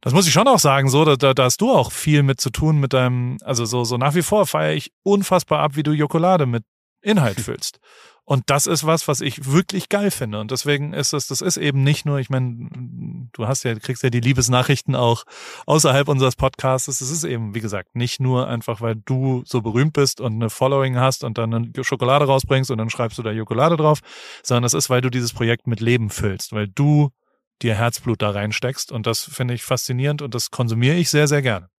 [0.00, 2.50] das muss ich schon auch sagen, so, da, da hast du auch viel mit zu
[2.50, 5.92] tun mit deinem, also so, so nach wie vor feiere ich unfassbar ab, wie du
[5.92, 6.64] Jokolade mit
[7.02, 7.80] Inhalt füllst.
[8.28, 10.38] Und das ist was, was ich wirklich geil finde.
[10.38, 12.68] Und deswegen ist es, das ist eben nicht nur, ich meine,
[13.32, 15.24] du hast ja, kriegst ja die Liebesnachrichten auch
[15.64, 16.88] außerhalb unseres Podcasts.
[16.88, 20.50] Es ist eben, wie gesagt, nicht nur einfach, weil du so berühmt bist und eine
[20.50, 24.00] Following hast und dann eine Schokolade rausbringst und dann schreibst du da Jokolade drauf,
[24.42, 27.08] sondern es ist, weil du dieses Projekt mit Leben füllst, weil du
[27.62, 28.92] dir Herzblut da reinsteckst.
[28.92, 31.70] Und das finde ich faszinierend und das konsumiere ich sehr, sehr gerne.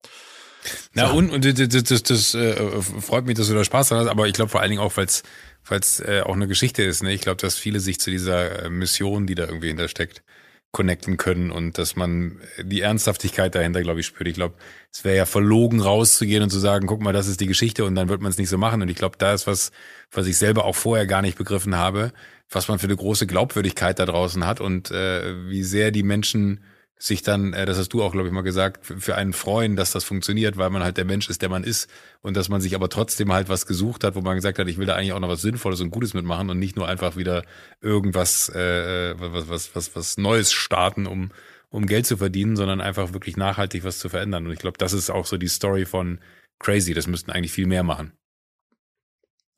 [0.94, 1.16] Na so.
[1.16, 4.28] und, und das, das, das äh, freut mich, dass du da Spaß dran hast, aber
[4.28, 5.24] ich glaube vor allen Dingen auch, weil es
[5.66, 7.04] weil äh, auch eine Geschichte ist.
[7.04, 7.14] Ne?
[7.14, 10.24] Ich glaube, dass viele sich zu dieser äh, Mission, die da irgendwie hintersteckt,
[10.72, 14.28] connecten können und dass man die Ernsthaftigkeit dahinter, glaube ich, spürt.
[14.28, 14.56] Ich glaube,
[14.92, 17.96] es wäre ja verlogen, rauszugehen und zu sagen, guck mal, das ist die Geschichte und
[17.96, 18.82] dann wird man es nicht so machen.
[18.82, 19.72] Und ich glaube, da ist was,
[20.12, 22.14] was ich selber auch vorher gar nicht begriffen habe,
[22.52, 26.64] was man für eine große Glaubwürdigkeit da draußen hat und äh, wie sehr die Menschen
[27.02, 29.92] sich dann, äh, das hast du auch, glaube ich, mal gesagt, für einen freuen, dass
[29.92, 31.90] das funktioniert, weil man halt der Mensch ist, der man ist
[32.22, 34.78] und dass man sich aber trotzdem halt was gesucht hat, wo man gesagt hat, ich
[34.78, 37.44] will da eigentlich auch noch was Sinnvolles und Gutes mitmachen und nicht nur einfach wieder
[37.82, 41.32] irgendwas, äh, was, was, was, was Neues starten, um,
[41.70, 44.46] um Geld zu verdienen, sondern einfach wirklich nachhaltig was zu verändern.
[44.46, 46.20] Und ich glaube, das ist auch so die Story von
[46.60, 46.94] Crazy.
[46.94, 48.12] Das müssten eigentlich viel mehr machen.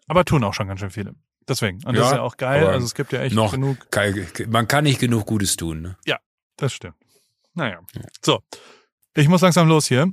[0.08, 1.16] Aber tun auch schon ganz schön viele.
[1.48, 1.78] Deswegen.
[1.86, 2.68] Und ja, das ist ja auch geil.
[2.68, 3.78] Also es gibt ja echt noch genug.
[4.48, 5.82] Man kann nicht genug Gutes tun.
[5.82, 5.98] Ne?
[6.06, 6.20] Ja,
[6.58, 7.01] das stimmt.
[7.54, 7.80] Naja.
[8.22, 8.42] So.
[9.16, 10.08] Ich muss langsam los hier.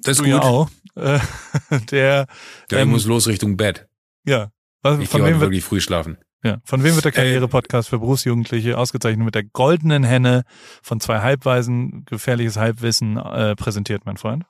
[0.00, 0.32] Das ist du gut.
[0.32, 0.70] Ja auch.
[0.94, 1.18] Äh,
[1.90, 2.26] der,
[2.70, 3.86] der ähm, muss los Richtung Bett.
[4.24, 4.50] Ja.
[4.82, 6.18] Was, ich von wem wird, wirklich früh schlafen.
[6.42, 6.60] Ja.
[6.64, 10.44] Von wem wird der äh, Karriere-Podcast für Berufsjugendliche ausgezeichnet mit der goldenen Henne
[10.82, 14.44] von zwei Halbweisen, gefährliches Halbwissen äh, präsentiert, mein Freund?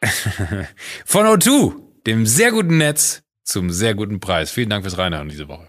[1.04, 1.74] von O2,
[2.06, 4.50] dem sehr guten Netz zum sehr guten Preis.
[4.50, 5.68] Vielen Dank fürs Reinhören diese Woche.